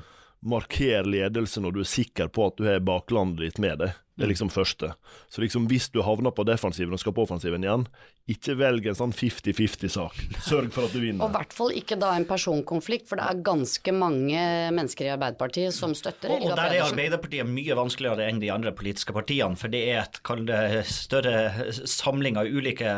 Marker 0.51 1.05
ledelse 1.05 1.61
når 1.61 1.75
du 1.75 1.83
er 1.83 1.91
sikker 1.91 2.31
på 2.33 2.47
at 2.49 2.57
du 2.57 2.65
har 2.65 2.81
baklandet 2.85 3.45
ditt 3.45 3.61
med 3.61 3.83
deg. 3.83 3.97
Det 4.19 4.26
er 4.26 4.32
liksom 4.34 4.50
første. 4.52 4.91
Så 5.32 5.41
liksom 5.41 5.69
hvis 5.71 5.88
du 5.89 6.02
havner 6.04 6.34
på 6.36 6.43
defensiven 6.45 6.93
og 6.93 7.00
skal 7.00 7.13
på 7.15 7.24
offensiven 7.24 7.63
igjen, 7.63 7.86
ikke 8.30 8.54
velg 8.60 8.89
en 8.91 8.97
sånn 8.97 9.13
50-50-sak. 9.15 10.17
Sørg 10.45 10.67
for 10.76 10.86
at 10.86 10.93
du 10.93 11.00
vinner. 11.02 11.24
og 11.24 11.32
i 11.32 11.38
hvert 11.39 11.56
fall 11.56 11.71
ikke 11.80 11.97
da 12.00 12.12
en 12.17 12.28
personkonflikt, 12.30 13.08
for 13.10 13.17
det 13.17 13.30
er 13.32 13.39
ganske 13.47 13.93
mange 13.95 14.43
mennesker 14.76 15.08
i 15.08 15.13
Arbeiderpartiet 15.15 15.74
som 15.76 15.95
støtter 15.97 16.36
Og, 16.36 16.43
og 16.50 16.60
der 16.60 16.76
er 16.76 16.86
Arbeiderpartiet 16.89 17.50
mye 17.50 17.78
vanskeligere 17.80 18.28
enn 18.28 18.43
de 18.43 18.52
andre 18.54 18.76
politiske 18.76 19.15
partiene, 19.15 19.58
for 19.60 19.74
det 19.74 19.82
er 19.93 20.04
et 20.04 20.21
kall 20.28 20.43
det 20.50 20.84
større 20.91 21.71
samling 21.71 22.38
av 22.41 22.52
ulike, 22.52 22.93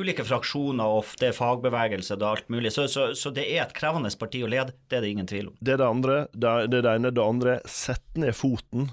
ulike 0.00 0.26
fraksjoner, 0.26 0.98
og 0.98 1.14
det 1.20 1.30
er 1.30 1.38
fagbevegelse 1.38 2.16
og 2.18 2.28
alt 2.32 2.52
mulig. 2.52 2.72
Så, 2.74 2.88
så, 2.90 3.10
så, 3.18 3.32
det 3.36 3.46
er 3.52 3.66
et 3.66 3.76
krevende 3.76 4.10
parti 4.18 4.42
å 4.44 4.50
lede, 4.50 4.74
det 4.88 4.98
er 4.98 5.06
det 5.06 5.14
ingen 5.14 5.30
tvil 5.30 5.52
om. 5.52 5.56
Det 5.60 5.76
er 5.76 5.84
det 5.84 5.88
andre. 5.92 6.20
Det 6.32 6.58
er 6.66 6.74
det 6.74 6.84
ene. 6.96 7.14
Det 7.14 7.24
andre, 7.24 7.58
sett 7.68 8.06
ned 8.18 8.34
foten 8.36 8.90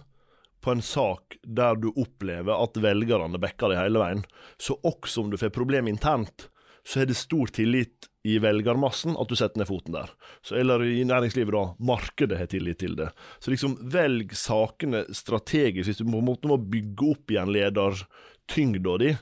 på 0.62 0.76
en 0.76 0.84
sak 0.86 1.38
der 1.44 1.78
du 1.82 1.90
opplever 1.92 2.54
at 2.54 2.78
velgerne 2.78 3.40
backer 3.42 3.72
deg 3.72 3.82
hele 3.82 4.02
veien. 4.02 4.24
Så 4.62 4.78
også 4.86 5.24
om 5.24 5.32
du 5.32 5.40
får 5.42 5.54
problem 5.56 5.90
internt, 5.90 6.50
så 6.88 7.02
er 7.02 7.10
det 7.10 7.18
stor 7.20 7.52
tillit 7.54 8.08
i 8.26 8.38
velgermassen 8.42 9.16
at 9.18 9.30
du 9.30 9.38
setter 9.38 9.62
ned 9.62 9.70
foten 9.70 9.96
der. 9.96 10.10
Så, 10.46 10.56
eller 10.62 10.84
i 10.86 11.02
næringslivet, 11.06 11.54
da. 11.54 11.64
Markedet 11.82 12.38
har 12.38 12.50
tillit 12.50 12.80
til 12.82 12.96
det. 12.98 13.10
Så 13.40 13.54
liksom 13.54 13.78
velg 13.94 14.34
sakene 14.38 15.06
strategisk. 15.14 15.90
Hvis 15.90 16.02
du 16.02 16.06
på 16.06 16.22
en 16.22 16.30
måte 16.30 16.50
må 16.50 16.60
bygge 16.62 17.14
opp 17.16 17.34
igjen 17.34 17.54
ledertyngda 17.54 18.98
di, 19.02 19.16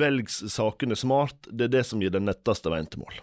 velg 0.00 0.30
sakene 0.30 0.96
smart. 0.96 1.48
Det 1.50 1.68
er 1.68 1.76
det 1.78 1.84
som 1.88 2.00
gir 2.00 2.12
den 2.14 2.28
netteste 2.28 2.72
veien 2.72 2.88
til 2.88 3.04
mål. 3.04 3.20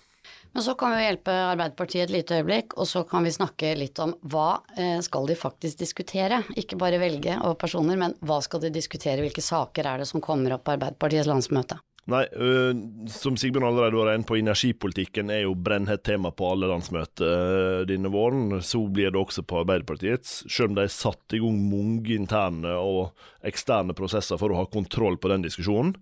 Men 0.53 0.63
så 0.63 0.75
kan 0.79 0.95
vi 0.95 1.03
hjelpe 1.03 1.33
Arbeiderpartiet 1.51 2.07
et 2.07 2.13
lite 2.13 2.39
øyeblikk, 2.39 2.77
og 2.77 2.87
så 2.89 3.03
kan 3.07 3.27
vi 3.27 3.33
snakke 3.35 3.73
litt 3.77 3.99
om 4.03 4.15
hva 4.31 4.61
eh, 4.77 4.99
skal 5.05 5.27
de 5.29 5.37
faktisk 5.37 5.81
diskutere? 5.83 6.41
Ikke 6.57 6.79
bare 6.79 7.01
velge 7.01 7.35
og 7.43 7.57
personer, 7.61 7.99
men 7.99 8.15
hva 8.25 8.39
skal 8.45 8.63
de 8.63 8.73
diskutere? 8.73 9.21
Hvilke 9.25 9.43
saker 9.45 9.91
er 9.91 10.01
det 10.01 10.09
som 10.09 10.23
kommer 10.23 10.55
opp 10.55 10.65
på 10.67 10.77
Arbeiderpartiets 10.77 11.29
landsmøte? 11.29 11.79
Nei, 12.07 12.23
øh, 12.39 12.71
som 13.11 13.35
Sigbjørn 13.35 13.65
allerede 13.67 13.97
var 13.99 14.13
inne 14.13 14.23
på, 14.27 14.37
energipolitikken 14.39 15.27
er 15.33 15.41
jo 15.41 15.57
brennhett 15.59 16.05
tema 16.07 16.31
på 16.31 16.53
alle 16.53 16.69
landsmøter 16.71 17.27
øh, 17.27 17.81
denne 17.89 18.11
våren. 18.13 18.61
Så 18.63 18.79
blir 18.87 19.11
det 19.11 19.19
også 19.19 19.43
på 19.43 19.59
Arbeiderpartiets, 19.65 20.45
selv 20.47 20.71
om 20.71 20.77
de 20.77 20.85
har 20.85 20.93
satt 20.93 21.35
i 21.35 21.41
gang 21.43 21.59
mange 21.67 22.15
interne 22.15 22.77
og 22.79 23.11
eksterne 23.43 23.95
prosesser 23.97 24.39
for 24.39 24.55
å 24.55 24.61
ha 24.61 24.69
kontroll 24.71 25.19
på 25.19 25.33
den 25.33 25.43
diskusjonen. 25.43 25.97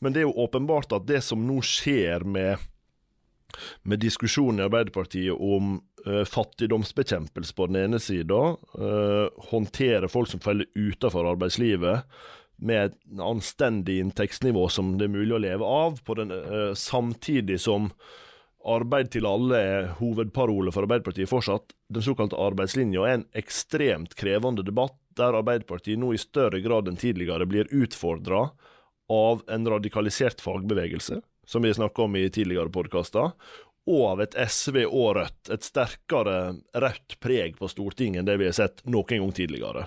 Men 0.00 0.16
det 0.16 0.22
er 0.22 0.30
jo 0.30 0.46
åpenbart 0.46 0.96
at 0.96 1.04
det 1.10 1.20
som 1.28 1.44
nå 1.44 1.60
skjer 1.60 2.24
med, 2.24 2.56
med 3.82 4.02
diskusjonen 4.02 4.60
i 4.60 4.66
Arbeiderpartiet 4.68 5.36
om 5.36 5.78
eh, 6.06 6.24
fattigdomsbekjempelse 6.28 7.56
på 7.56 7.68
den 7.70 7.80
ene 7.84 8.00
sida, 8.02 8.40
eh, 8.78 9.46
håndtere 9.50 10.10
folk 10.10 10.30
som 10.32 10.42
faller 10.44 10.68
utenfor 10.74 11.28
arbeidslivet, 11.34 12.06
med 12.60 12.90
et 12.90 13.20
anstendig 13.24 14.02
inntektsnivå 14.02 14.66
som 14.68 14.98
det 15.00 15.06
er 15.08 15.14
mulig 15.14 15.32
å 15.32 15.40
leve 15.40 15.64
av, 15.64 16.00
den, 16.16 16.34
eh, 16.34 16.72
samtidig 16.76 17.60
som 17.60 17.88
arbeid 18.68 19.08
til 19.14 19.24
alle 19.28 19.56
er 19.56 19.86
hovedparole 20.00 20.72
for 20.74 20.84
Arbeiderpartiet 20.84 21.30
fortsatt. 21.30 21.72
Den 21.88 22.04
såkalte 22.04 22.36
arbeidslinja 22.36 23.06
er 23.06 23.14
en 23.18 23.28
ekstremt 23.40 24.14
krevende 24.18 24.64
debatt, 24.66 24.98
der 25.16 25.38
Arbeiderpartiet 25.38 25.98
nå 25.98 26.12
i 26.14 26.20
større 26.20 26.60
grad 26.60 26.88
enn 26.88 27.00
tidligere 27.00 27.48
blir 27.48 27.72
utfordra 27.72 28.50
av 29.10 29.42
en 29.50 29.66
radikalisert 29.66 30.42
fagbevegelse, 30.44 31.18
som 31.50 31.66
vi 31.66 31.74
snakka 31.74 32.06
om 32.06 32.16
i 32.16 32.28
tidligere 32.30 32.70
podkaster, 32.72 33.34
og 33.90 34.02
av 34.06 34.20
et 34.22 34.34
SV 34.36 34.82
og 34.84 35.14
Rødt. 35.16 35.50
Et 35.54 35.64
sterkere 35.64 36.36
rødt 36.82 37.16
preg 37.22 37.56
på 37.58 37.68
Stortinget 37.70 38.20
enn 38.20 38.28
det 38.28 38.36
vi 38.40 38.46
har 38.50 38.56
sett 38.56 38.82
noen 38.84 39.08
gang 39.08 39.32
tidligere. 39.34 39.86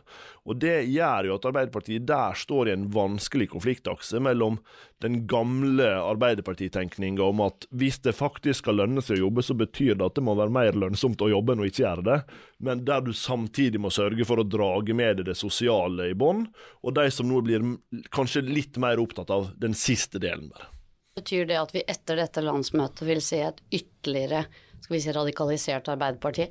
Og 0.50 0.58
Det 0.60 0.82
gjør 0.90 1.30
jo 1.30 1.38
at 1.38 1.46
Arbeiderpartiet 1.48 2.08
der 2.10 2.36
står 2.36 2.70
i 2.70 2.74
en 2.74 2.90
vanskelig 2.92 3.52
konfliktakse 3.54 4.20
mellom 4.20 4.58
den 5.04 5.22
gamle 5.30 5.88
Arbeiderpartitenkninga 6.02 7.24
om 7.24 7.46
at 7.46 7.68
hvis 7.72 8.02
det 8.04 8.16
faktisk 8.18 8.64
skal 8.64 8.82
lønne 8.82 9.04
seg 9.04 9.20
å 9.20 9.28
jobbe, 9.28 9.46
så 9.46 9.56
betyr 9.56 9.96
det 9.96 10.10
at 10.10 10.20
det 10.20 10.26
må 10.26 10.36
være 10.40 10.56
mer 10.58 10.80
lønnsomt 10.80 11.24
å 11.24 11.32
jobbe 11.32 11.56
enn 11.56 11.64
å 11.64 11.70
ikke 11.70 11.86
gjøre 11.86 12.08
det, 12.10 12.20
men 12.64 12.84
der 12.88 13.04
du 13.06 13.14
samtidig 13.16 13.82
må 13.84 13.92
sørge 13.94 14.28
for 14.28 14.42
å 14.42 14.48
drage 14.48 14.96
med 14.96 15.20
deg 15.20 15.32
det 15.32 15.40
sosiale 15.40 16.10
i 16.12 16.18
bånd, 16.18 16.50
og 16.84 16.96
de 16.98 17.10
som 17.12 17.28
nå 17.30 17.44
blir 17.46 17.76
kanskje 18.16 18.48
litt 18.48 18.80
mer 18.80 19.00
opptatt 19.04 19.32
av 19.32 19.52
den 19.60 19.76
siste 19.78 20.24
delen 20.24 20.50
der. 20.52 20.73
Betyr 21.16 21.46
det 21.46 21.60
at 21.62 21.74
vi 21.76 21.84
etter 21.88 22.18
dette 22.18 22.42
landsmøtet 22.42 23.06
vil 23.06 23.22
se 23.22 23.44
et 23.46 23.60
ytterligere 23.70 24.48
skal 24.84 24.98
vi 24.98 25.02
si, 25.02 25.12
radikalisert 25.16 25.88
Arbeiderparti? 25.94 26.50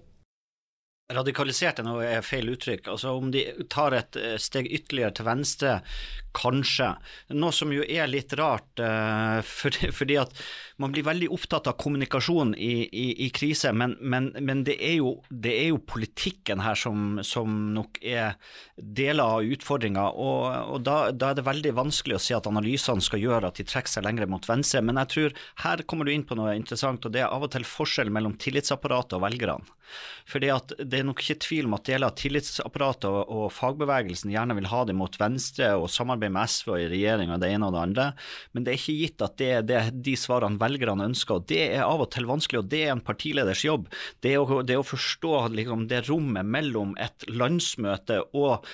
Radikalisert 1.12 1.82
er 1.82 1.84
noe 1.84 2.04
er 2.06 2.24
feil 2.24 2.48
uttrykk. 2.48 2.86
Altså 2.94 3.12
Om 3.18 3.28
de 3.34 3.42
tar 3.68 3.92
et 3.98 4.16
eh, 4.16 4.36
steg 4.40 4.70
ytterligere 4.72 5.12
til 5.18 5.26
venstre, 5.28 5.74
kanskje. 6.32 6.88
Noe 7.36 7.52
som 7.52 7.74
jo 7.74 7.84
er 7.84 8.08
litt 8.08 8.32
rart, 8.40 8.80
fordi, 9.60 9.90
fordi, 9.92 10.16
at 10.22 10.32
man 10.82 10.92
blir 10.94 11.06
veldig 11.06 11.28
opptatt 11.32 11.68
av 11.70 11.76
kommunikasjon 11.80 12.54
i, 12.54 12.72
i, 12.86 13.06
i 13.26 13.28
krise, 13.34 13.72
men, 13.76 13.94
men, 14.00 14.30
men 14.40 14.64
det, 14.66 14.76
er 14.82 14.98
jo, 14.98 15.14
det, 15.30 15.54
er 15.54 15.68
jo, 15.72 15.80
politikken 15.92 16.62
her 16.64 16.78
som, 16.78 17.20
som 17.26 17.72
nok 17.76 18.00
er 18.02 18.36
deler 18.76 19.38
av 19.38 19.52
utfordringa. 19.56 20.08
Og, 20.12 20.46
og 20.74 20.84
da, 20.86 20.96
da, 21.14 21.32
er 21.32 21.40
det 21.40 21.46
veldig 21.46 21.74
vanskelig 21.78 22.18
å 22.18 22.22
si 22.22 22.36
at 22.36 22.48
analysene 22.50 23.04
skal 23.04 23.22
gjøre 23.22 23.52
at 23.52 23.60
de 23.60 23.66
trekker 23.68 23.94
seg 23.94 24.06
lenger 24.06 24.30
mot 24.30 24.48
venstre. 24.48 24.82
Men 24.84 25.00
jeg 25.02 25.12
tror 25.14 25.38
her 25.66 25.84
kommer 25.88 26.08
du 26.08 26.14
inn 26.14 26.26
på 26.26 26.38
noe 26.38 26.56
interessant, 26.58 27.06
og 27.06 27.14
det 27.14 27.24
er 27.24 27.30
av 27.30 27.46
og 27.46 27.54
til 27.54 27.66
forskjell 27.68 28.12
mellom 28.14 28.36
tillitsapparatet 28.40 29.18
og 29.18 29.24
velgerne. 29.26 29.78
Fordi 30.28 30.48
at 30.52 30.72
Det 30.78 31.00
er 31.00 31.06
nok 31.06 31.20
ikke 31.22 31.42
tvil 31.44 31.68
om 31.68 31.76
at 31.76 31.86
deler 31.88 32.08
av 32.08 32.16
tillitsapparatet 32.18 33.08
og, 33.10 33.22
og, 33.28 33.46
fagbevegelsen 33.52 34.32
gjerne 34.32 34.56
vil 34.58 34.70
ha 34.70 34.82
det 34.88 34.96
mot 34.96 35.18
venstre 35.20 35.72
og 35.78 35.90
samarbeide 35.92 36.32
med 36.32 36.48
SV 36.48 36.72
og 36.72 36.78
i 36.80 36.88
regjering 36.94 37.32
og 37.34 37.42
det 37.42 37.50
ene 37.52 37.68
og 37.68 37.76
det 37.76 37.82
andre, 37.82 38.06
men 38.52 38.64
det 38.64 38.72
er 38.72 38.80
ikke 38.80 38.98
gitt 39.02 39.24
at 39.26 39.36
det 39.38 39.76
er 39.78 39.90
de 39.92 40.14
svarene 40.18 40.60
velgerne 40.60 40.71
ønsker. 40.80 41.34
og 41.34 41.46
Det 41.46 41.60
er 41.74 41.84
av 41.84 42.00
og 42.00 42.10
til 42.10 42.26
vanskelig, 42.26 42.62
og 42.62 42.70
det 42.70 42.82
er 42.86 42.92
en 42.92 43.04
partileders 43.04 43.64
jobb. 43.64 43.88
Det 44.20 44.36
å, 44.38 44.62
det 44.62 44.76
å 44.76 44.86
forstå 44.86 45.48
liksom, 45.52 45.88
det 45.88 46.08
rommet 46.08 46.44
mellom 46.46 46.96
et 46.98 47.28
landsmøte 47.28 48.22
og 48.32 48.66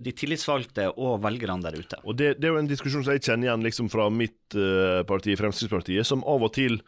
de 0.00 0.12
tillitsvalgte 0.16 0.88
og 0.96 1.20
velgerne 1.24 1.64
der 1.64 1.76
ute. 1.76 1.98
Og 2.04 2.16
det, 2.16 2.38
det, 2.38 2.48
er 2.48 2.54
jo 2.54 2.60
en 2.62 2.70
diskusjon 2.70 3.04
som 3.04 3.12
jeg 3.16 3.24
kjenner 3.26 3.50
igjen 3.50 3.66
liksom 3.66 3.90
fra 3.92 4.08
mitt 4.12 4.56
uh, 4.56 5.02
parti, 5.08 5.34
Fremskrittspartiet, 5.36 6.06
som 6.06 6.24
av 6.24 6.46
og 6.46 6.54
til 6.56 6.80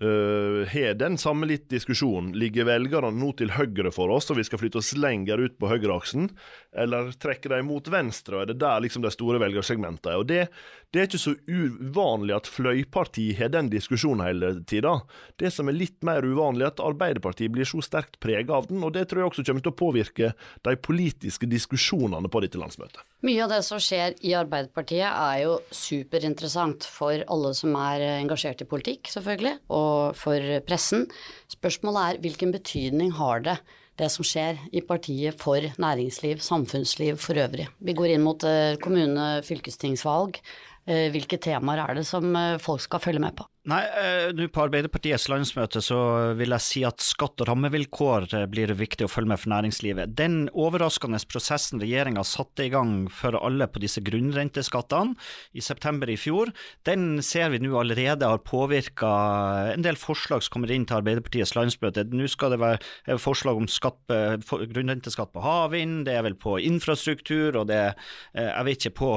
har 0.00 0.94
den 0.98 1.18
samme 1.18 1.46
litt 1.46 1.68
diskusjonen. 1.70 2.32
Ligger 2.34 2.66
velgerne 2.66 3.12
nå 3.14 3.30
til 3.38 3.52
høyre 3.54 3.92
for 3.94 4.10
oss, 4.10 4.26
og 4.30 4.40
vi 4.40 4.44
skal 4.46 4.58
flytte 4.58 4.80
oss 4.80 4.94
lenger 4.98 5.38
ut 5.38 5.54
på 5.60 5.70
høyreaksen, 5.70 6.28
eller 6.74 7.12
trekker 7.22 7.54
de 7.54 7.60
mot 7.62 7.86
venstre, 7.88 8.36
og 8.36 8.42
er 8.42 8.50
det 8.50 8.58
der 8.64 8.82
liksom 8.82 9.04
de 9.04 9.12
store 9.14 9.38
velgersegmentene 9.42 10.16
er? 10.16 10.18
Og 10.18 10.26
det, 10.26 10.40
det, 10.90 11.00
er 11.00 11.06
ikke 11.06 11.22
så 11.22 11.36
uvanlig 11.46 12.34
at 12.34 12.50
fløyparti 12.50 13.28
har 13.38 13.54
den 13.54 13.70
diskusjonen 13.70 14.26
hele 14.26 14.52
tida. 14.66 14.96
Det 15.38 15.52
som 15.54 15.70
er 15.70 15.78
litt 15.78 16.00
mer 16.06 16.26
uvanlig, 16.26 16.66
er 16.66 16.74
at 16.74 16.82
Arbeiderpartiet 16.82 17.54
blir 17.54 17.68
så 17.68 17.82
sterkt 17.84 18.18
prega 18.22 18.58
av 18.58 18.66
den, 18.70 18.82
og 18.82 18.96
det 18.98 19.06
tror 19.10 19.22
jeg 19.22 19.32
også 19.32 19.46
kommer 19.46 19.64
til 19.64 19.74
å 19.74 19.82
påvirke 19.84 20.34
de 20.66 20.78
politiske 20.82 21.46
diskusjonene 21.50 22.30
på 22.30 22.42
dette 22.42 22.58
landsmøtet. 22.58 23.04
Mye 23.24 23.40
av 23.40 23.54
det 23.54 23.62
som 23.64 23.80
skjer 23.80 24.18
i 24.20 24.34
Arbeiderpartiet 24.36 25.06
er 25.08 25.38
jo 25.46 25.54
superinteressant 25.72 26.84
for 26.84 27.22
alle 27.32 27.54
som 27.56 27.72
er 27.80 28.02
engasjert 28.18 28.60
i 28.60 28.68
politikk, 28.68 29.08
selvfølgelig. 29.08 29.54
og 29.72 29.94
og 30.04 30.18
for 30.18 30.60
pressen. 30.66 31.06
Spørsmålet 31.52 32.02
er 32.04 32.20
hvilken 32.24 32.52
betydning 32.52 33.14
har 33.16 33.40
det 33.46 33.56
det 34.00 34.10
som 34.10 34.26
skjer 34.26 34.58
i 34.74 34.82
partiet 34.82 35.38
for 35.38 35.62
næringsliv, 35.78 36.42
samfunnsliv 36.42 37.16
for 37.22 37.38
øvrig. 37.38 37.68
Vi 37.78 37.94
går 37.94 38.16
inn 38.16 38.24
mot 38.26 38.40
kommune- 38.42 38.76
kommune-, 38.82 39.42
fylkestingsvalg. 39.46 40.40
Eh, 40.86 41.10
hvilke 41.14 41.38
temaer 41.38 41.80
er 41.80 41.94
det 41.94 42.06
som 42.06 42.34
eh, 42.36 42.58
folk 42.58 42.80
skal 42.80 43.00
følge 43.00 43.22
med 43.22 43.36
på? 43.38 43.46
Nei, 43.64 43.80
eh, 43.96 44.26
nå 44.36 44.44
på 44.52 44.60
Arbeiderpartiets 44.60 45.24
landsmøte 45.32 45.80
så 45.80 45.96
vil 46.36 46.52
jeg 46.52 46.60
si 46.60 46.80
at 46.84 47.00
skatt 47.00 47.40
og 47.40 47.46
rammevilkår 47.48 48.26
eh, 48.36 48.42
blir 48.52 48.68
viktig 48.76 49.06
å 49.06 49.08
følge 49.08 49.30
med 49.30 49.40
for 49.40 49.54
næringslivet. 49.54 50.12
Den 50.18 50.50
overraskende 50.52 51.16
prosessen 51.24 51.80
regjeringa 51.80 52.26
satte 52.28 52.66
i 52.66 52.72
gang 52.74 53.06
for 53.08 53.38
alle 53.40 53.64
på 53.72 53.80
disse 53.80 54.02
grunnrenteskattene 54.04 55.16
i 55.56 55.64
september 55.64 56.12
i 56.12 56.18
fjor, 56.20 56.52
den 56.84 57.22
ser 57.24 57.54
vi 57.54 57.62
nå 57.64 57.72
allerede 57.80 58.28
har 58.28 58.42
påvirka 58.44 59.14
en 59.72 59.86
del 59.86 59.96
forslag 59.96 60.44
som 60.44 60.58
kommer 60.58 60.74
inn 60.76 60.84
til 60.84 60.98
Arbeiderpartiets 60.98 61.56
landsmøte. 61.56 62.04
Nå 62.12 62.28
skal 62.28 62.52
det 62.52 62.60
være 62.60 62.82
eh, 62.82 63.16
forslag 63.16 63.62
om 63.62 63.70
skatt, 63.72 63.96
grunnrenteskatt 64.04 65.32
på 65.32 65.40
havvind, 65.40 66.02
det 66.04 66.18
er 66.18 66.28
vel 66.28 66.36
på 66.36 66.58
infrastruktur, 66.60 67.56
og 67.62 67.70
det 67.72 67.80
jeg 68.34 68.66
vet 68.66 68.84
ikke 68.84 68.98
på, 68.98 69.10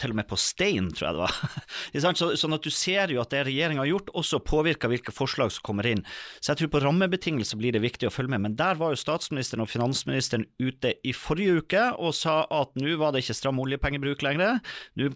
til 0.00 0.12
og 0.12 0.18
med 0.18 0.28
på 0.28 0.36
stein, 0.36 0.90
tror 0.92 1.08
jeg 1.08 1.16
det 1.16 1.24
var. 1.24 2.36
sånn 2.44 2.56
at 2.58 2.68
du 2.68 2.72
ser 2.74 3.14
jo 3.14 3.24
at 3.24 3.32
det 3.32 3.46
regjeringa 3.48 3.80
har 3.80 3.88
gjort 3.88 3.93
gjort, 3.94 4.12
også 4.18 4.42
påvirker 4.44 4.90
hvilke 4.92 5.14
forslag 5.14 5.52
som 5.54 5.64
kommer 5.66 5.88
inn. 5.88 6.04
Så 6.40 6.52
jeg 6.52 6.62
tror 6.62 6.72
på 6.74 6.82
rammebetingelser 6.84 7.60
blir 7.60 7.74
det 7.74 7.84
viktig 7.84 8.08
å 8.08 8.12
følge 8.14 8.34
med. 8.34 8.44
Men 8.46 8.58
der 8.58 8.78
var 8.80 8.94
jo 8.94 9.00
statsministeren 9.00 9.64
og 9.64 9.70
finansministeren 9.72 10.46
ute 10.62 10.96
i 11.06 11.14
forrige 11.16 11.64
uke 11.64 11.86
og 11.94 12.14
sa 12.18 12.42
at 12.52 12.74
nå 12.80 12.96
var 13.00 13.14
det 13.14 13.24
ikke 13.24 13.38
stram 13.38 13.62
oljepengebruk 13.64 14.24
lenger. 14.26 14.60
Nå 15.00 15.10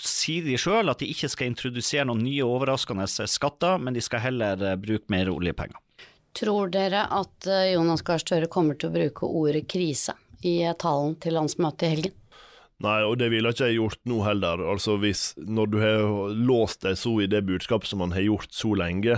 sier 0.00 0.46
de 0.46 0.58
sjøl 0.60 0.92
at 0.92 1.02
de 1.02 1.10
ikke 1.12 1.30
skal 1.32 1.52
introdusere 1.52 2.08
noen 2.08 2.24
nye 2.26 2.46
overraskende 2.46 3.06
skatter, 3.06 3.80
men 3.82 3.96
de 3.96 4.04
skal 4.04 4.24
heller 4.24 4.62
eh, 4.62 4.78
bruke 4.80 5.12
mer 5.12 5.30
oljepenger. 5.32 5.78
Tror 6.36 6.68
dere 6.72 7.06
at 7.16 7.48
eh, 7.48 7.72
Jonas 7.72 8.04
Gahr 8.04 8.20
Støre 8.20 8.50
kommer 8.52 8.76
til 8.76 8.90
å 8.90 8.96
bruke 8.96 9.28
ordet 9.28 9.64
krise 9.70 10.16
i 10.44 10.58
talen 10.78 11.16
til 11.22 11.36
landsmøtet 11.38 11.86
i 11.86 11.92
helgen? 11.94 12.16
Nei, 12.84 12.98
og 13.08 13.16
det 13.16 13.30
ville 13.32 13.48
ikke 13.48 13.70
jeg 13.70 13.78
gjort 13.78 14.00
nå 14.08 14.18
heller. 14.26 14.60
Altså 14.68 14.98
hvis, 15.00 15.30
Når 15.40 15.70
du 15.72 15.78
har 15.80 16.34
låst 16.36 16.82
deg 16.84 16.98
så 17.00 17.14
i 17.24 17.30
det 17.30 17.46
budskapet 17.48 17.88
som 17.88 18.02
man 18.04 18.12
har 18.12 18.26
gjort 18.26 18.52
så 18.52 18.74
lenge, 18.76 19.16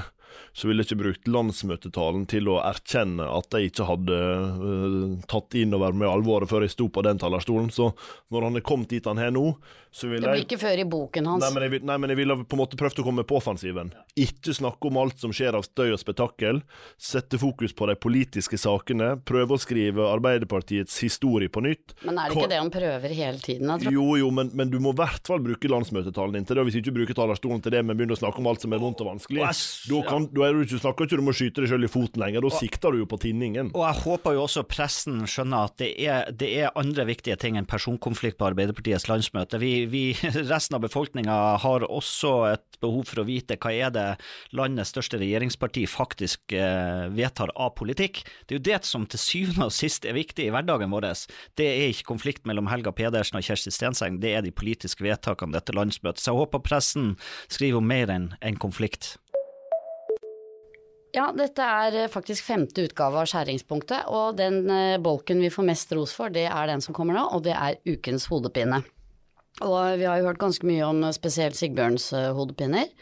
så 0.58 0.66
ville 0.66 0.82
jeg 0.82 0.90
ikke 0.90 1.02
brukt 1.04 1.28
landsmøtetalen 1.30 2.24
til 2.30 2.48
å 2.50 2.56
erkjenne 2.66 3.22
at 3.30 3.54
jeg 3.54 3.70
ikke 3.70 3.86
hadde 3.86 4.16
uh, 4.58 5.12
tatt 5.30 5.54
inn 5.54 5.76
over 5.76 5.94
med 5.94 6.10
alvoret 6.10 6.50
før 6.50 6.66
jeg 6.66 6.74
sto 6.74 6.88
på 6.90 7.04
den 7.06 7.20
talerstolen. 7.22 7.70
Så 7.70 7.92
når 8.34 8.48
han 8.48 8.58
er 8.58 8.64
kommet 8.66 8.90
dit 8.90 9.06
han 9.06 9.20
har 9.22 9.30
nå, 9.34 9.52
så 9.94 10.08
vil 10.10 10.18
jeg 10.18 10.24
Det 10.26 10.32
blir 10.34 10.44
ikke 10.44 10.58
før 10.60 10.82
i 10.82 10.86
boken 10.90 11.28
hans. 11.30 11.44
Nei, 11.44 11.50
men 11.54 11.64
jeg, 11.64 11.82
nei, 11.86 11.96
men 12.02 12.12
jeg 12.12 12.18
ville 12.18 12.36
på 12.42 12.58
en 12.58 12.62
måte 12.64 12.78
prøvd 12.80 13.02
å 13.02 13.04
komme 13.06 13.24
på 13.28 13.38
offensiven. 13.38 13.92
Ikke 14.18 14.54
snakke 14.56 14.90
om 14.90 14.98
alt 15.00 15.22
som 15.22 15.32
skjer 15.34 15.56
av 15.56 15.64
støy 15.68 15.92
og 15.94 16.00
spetakkel. 16.02 16.60
Sette 16.98 17.38
fokus 17.40 17.76
på 17.78 17.88
de 17.88 17.94
politiske 18.02 18.58
sakene. 18.60 19.14
Prøve 19.30 19.56
å 19.56 19.62
skrive 19.62 20.10
Arbeiderpartiets 20.10 20.98
historie 21.06 21.52
på 21.52 21.62
nytt. 21.64 21.94
Men 22.02 22.18
er 22.18 22.32
det 22.32 22.36
ikke 22.36 22.50
det 22.50 22.60
han 22.64 22.74
prøver 22.74 23.14
hele 23.14 23.42
tiden? 23.44 23.70
Jeg 23.76 23.86
tror? 23.86 23.96
Jo, 23.96 24.08
jo, 24.24 24.32
men, 24.34 24.50
men 24.58 24.74
du 24.74 24.80
må 24.82 24.92
i 24.96 25.00
hvert 25.00 25.30
fall 25.30 25.40
bruke 25.44 25.70
landsmøtetalen 25.70 26.40
din 26.40 26.50
til 26.50 26.58
det. 26.58 26.66
Hvis 26.66 26.80
du 26.80 26.82
ikke 26.82 26.96
bruker 26.98 27.20
talerstolen 27.22 27.64
til 27.64 27.78
det, 27.78 27.86
men 27.86 27.96
begynner 27.96 28.18
å 28.18 28.22
snakke 28.24 28.42
om 28.42 28.50
alt 28.50 28.66
som 28.66 28.74
er 28.74 28.82
vondt 28.82 29.06
og 29.06 29.12
vanskelig, 29.14 29.46
da 29.88 30.02
kan 30.10 30.28
da 30.34 30.47
er 30.48 30.56
du 30.56 30.64
ikke, 30.64 30.80
snakker 30.82 31.08
ikke 31.08 31.20
om 31.22 31.30
å 31.30 31.36
skyte 31.36 31.62
deg 31.62 31.72
sjøl 31.72 31.86
i 31.86 31.90
foten 31.92 32.22
lenger, 32.22 32.44
da 32.44 32.52
sikter 32.54 32.94
du 32.94 33.02
jo 33.02 33.08
på 33.10 33.20
tinningen. 33.22 33.72
Og 33.76 33.84
jeg 33.84 34.02
håper 34.04 34.36
jo 34.36 34.44
også 34.46 34.64
pressen 34.68 35.22
skjønner 35.28 35.68
at 35.68 35.76
det 35.80 35.90
er, 36.04 36.32
det 36.32 36.50
er 36.62 36.74
andre 36.78 37.06
viktige 37.08 37.38
ting 37.40 37.58
enn 37.58 37.68
personkonflikt 37.68 38.38
på 38.40 38.48
Arbeiderpartiets 38.50 39.08
landsmøte. 39.10 39.60
Vi, 39.62 39.72
vi 39.90 40.02
resten 40.52 40.78
av 40.78 40.84
befolkninga 40.86 41.38
har 41.62 41.86
også 41.88 42.34
et 42.52 42.80
behov 42.82 43.08
for 43.10 43.22
å 43.22 43.26
vite 43.28 43.58
hva 43.58 43.72
er 43.74 43.92
det 43.94 44.06
landets 44.56 44.92
største 44.94 45.20
regjeringsparti 45.20 45.84
faktisk 45.90 46.54
eh, 46.56 47.06
vedtar 47.14 47.52
av 47.58 47.74
politikk. 47.78 48.22
Det 48.46 48.54
er 48.54 48.60
jo 48.60 48.66
det 48.70 48.80
som 48.88 49.06
til 49.10 49.22
syvende 49.22 49.68
og 49.68 49.74
sist 49.74 50.06
er 50.08 50.16
viktig 50.16 50.48
i 50.48 50.52
hverdagen 50.54 50.92
vår. 50.94 51.08
Det 51.58 51.66
er 51.66 51.92
ikke 51.92 52.10
konflikt 52.12 52.46
mellom 52.48 52.68
Helga 52.70 52.92
Pedersen 52.94 53.38
og 53.38 53.46
Kjersti 53.46 53.72
Stenseng, 53.74 54.20
det 54.22 54.34
er 54.34 54.44
de 54.44 54.54
politiske 54.54 55.04
vedtakene 55.04 55.54
dette 55.54 55.74
landsmøtet. 55.76 56.22
Så 56.22 56.32
jeg 56.32 56.42
håper 56.42 56.64
pressen 56.64 57.14
skriver 57.48 57.82
om 57.82 57.88
mer 57.88 58.12
enn 58.12 58.30
en 58.40 58.60
konflikt. 58.60 59.16
Ja, 61.16 61.30
dette 61.32 61.64
er 61.64 61.94
eh, 62.04 62.10
faktisk 62.12 62.44
femte 62.44 62.84
utgave 62.84 63.22
av 63.22 63.28
Skjæringspunktet, 63.30 64.08
og 64.12 64.36
den 64.40 64.66
eh, 64.72 64.98
bolken 65.00 65.40
vi 65.40 65.52
får 65.52 65.68
mest 65.70 65.94
ros 65.96 66.12
for, 66.16 66.32
det 66.32 66.46
er 66.50 66.68
den 66.68 66.84
som 66.84 66.96
kommer 66.96 67.16
nå, 67.16 67.24
og 67.32 67.46
det 67.46 67.54
er 67.56 67.78
ukens 67.88 68.28
hodepine. 68.32 68.82
Og 69.64 69.78
vi 69.98 70.04
har 70.06 70.20
jo 70.20 70.28
hørt 70.28 70.42
ganske 70.42 70.68
mye 70.68 70.84
om 70.86 71.00
eh, 71.08 71.16
spesielt 71.16 71.56
Sigbjørns 71.58 72.10
hodepiner. 72.36 72.92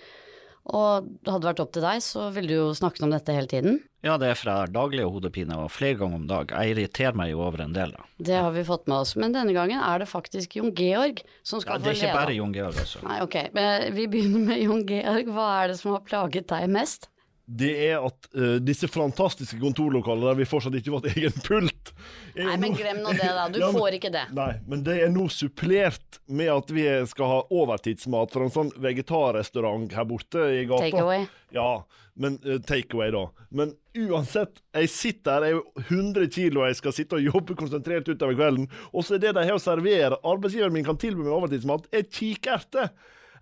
Og 0.67 1.07
hadde 1.23 1.43
det 1.45 1.47
vært 1.47 1.61
opp 1.63 1.75
til 1.77 1.85
deg, 1.85 2.01
så 2.03 2.25
ville 2.35 2.51
du 2.51 2.57
jo 2.57 2.71
snakket 2.75 3.05
om 3.07 3.13
dette 3.15 3.35
hele 3.35 3.47
tiden. 3.47 3.77
Ja, 4.03 4.17
det 4.19 4.33
er 4.33 4.39
fra 4.39 4.57
daglige 4.71 5.07
hodepine 5.11 5.61
og 5.63 5.71
flere 5.71 5.99
ganger 6.01 6.19
om 6.19 6.25
dag. 6.31 6.51
Jeg 6.51 6.73
irriterer 6.75 7.15
meg 7.19 7.31
jo 7.31 7.43
over 7.47 7.63
en 7.63 7.75
del, 7.75 7.93
da. 7.95 8.07
Det 8.19 8.35
har 8.35 8.51
vi 8.55 8.65
fått 8.67 8.91
med 8.91 8.97
oss, 8.99 9.15
men 9.19 9.35
denne 9.35 9.55
gangen 9.55 9.79
er 9.79 10.03
det 10.03 10.09
faktisk 10.11 10.59
Jon 10.59 10.73
Georg 10.75 11.23
som 11.47 11.63
skal 11.63 11.79
ja, 11.79 11.85
Det 11.85 11.93
er 11.93 11.99
ikke 12.01 12.09
lede. 12.09 12.19
bare 12.19 12.35
Jon 12.39 12.55
Georg, 12.55 12.81
altså. 12.83 13.03
Nei, 13.07 13.19
ok. 13.23 13.37
Men 13.55 13.95
vi 13.95 14.09
begynner 14.11 14.43
med 14.49 14.63
Jon 14.65 14.83
Georg. 14.91 15.31
Hva 15.39 15.47
er 15.61 15.71
det 15.71 15.79
som 15.83 15.95
har 15.95 16.03
plaget 16.07 16.51
deg 16.51 16.67
mest? 16.75 17.11
Det 17.47 17.73
er 17.87 18.03
at 18.03 18.27
uh, 18.35 18.57
disse 18.59 18.89
fantastiske 18.91 19.59
kontorlokalene 19.63 20.33
der 20.33 20.39
vi 20.41 20.47
fortsatt 20.51 20.75
ikke 20.75 20.91
har 20.91 20.97
vårt 20.99 21.13
egen 21.17 21.37
pult 21.47 21.93
Nei, 22.37 22.57
men 22.61 22.75
glem 22.77 22.99
nå 23.05 23.13
det, 23.15 23.29
da. 23.33 23.45
Du 23.49 23.59
Ja, 23.63 23.69
men- 23.71 23.79
får 23.81 23.97
ikke 24.01 24.11
det. 24.13 24.25
Nei, 24.37 24.49
men 24.67 24.83
det 24.85 24.97
er 25.05 25.13
nå 25.15 25.29
supplert 25.33 26.19
med 26.27 26.51
at 26.53 26.73
vi 26.75 26.85
skal 27.09 27.31
ha 27.31 27.39
overtidsmat 27.55 28.35
fra 28.35 28.49
en 28.49 28.53
sånn 28.53 28.73
vegetarrestaurant 28.83 29.95
her 29.97 30.09
borte 30.11 30.43
i 30.59 30.67
gata. 30.69 30.91
Takeaway. 30.91 31.25
Ja, 31.55 31.71
men 32.19 32.37
uh, 32.45 32.59
takeaway, 32.67 33.15
da. 33.15 33.23
Men 33.55 33.73
uansett, 33.97 34.61
jeg 34.77 34.91
sitter 34.93 35.39
her, 35.39 35.47
jeg 35.47 35.55
er 35.55 35.61
jo 35.61 35.87
100 35.87 36.29
kilo, 36.35 36.67
jeg 36.67 36.81
skal 36.83 36.97
sitte 36.99 37.17
og 37.21 37.25
jobbe 37.31 37.57
konsentrert 37.57 38.11
utover 38.11 38.37
kvelden, 38.37 38.67
og 38.91 39.07
så 39.07 39.17
er 39.17 39.23
det 39.23 39.37
de 39.39 39.47
har 39.49 39.57
å 39.57 39.63
servere, 39.63 40.19
arbeidsgiveren 40.27 40.75
min 40.77 40.85
kan 40.89 40.99
tilby 41.01 41.23
meg 41.25 41.33
overtidsmat, 41.39 41.87
er 41.95 42.05
kikerter. 42.11 42.91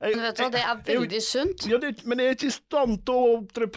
Jeg- 0.00 0.16
Men 0.16 0.24
vet 0.24 0.36
du 0.36 0.42
hva, 0.42 0.50
det 0.50 0.60
er 0.60 0.82
jeg- 0.84 1.00
veldig 1.00 1.22
sunt. 1.22 1.66
ja, 1.70 1.78
det, 1.78 2.04
men 2.06 2.18
jeg 2.18 2.26
er 2.28 2.34
ikke 2.34 2.46
i 2.46 2.50
stand 2.50 3.04
til 3.06 3.14
å 3.14 3.38
opptre 3.38 3.68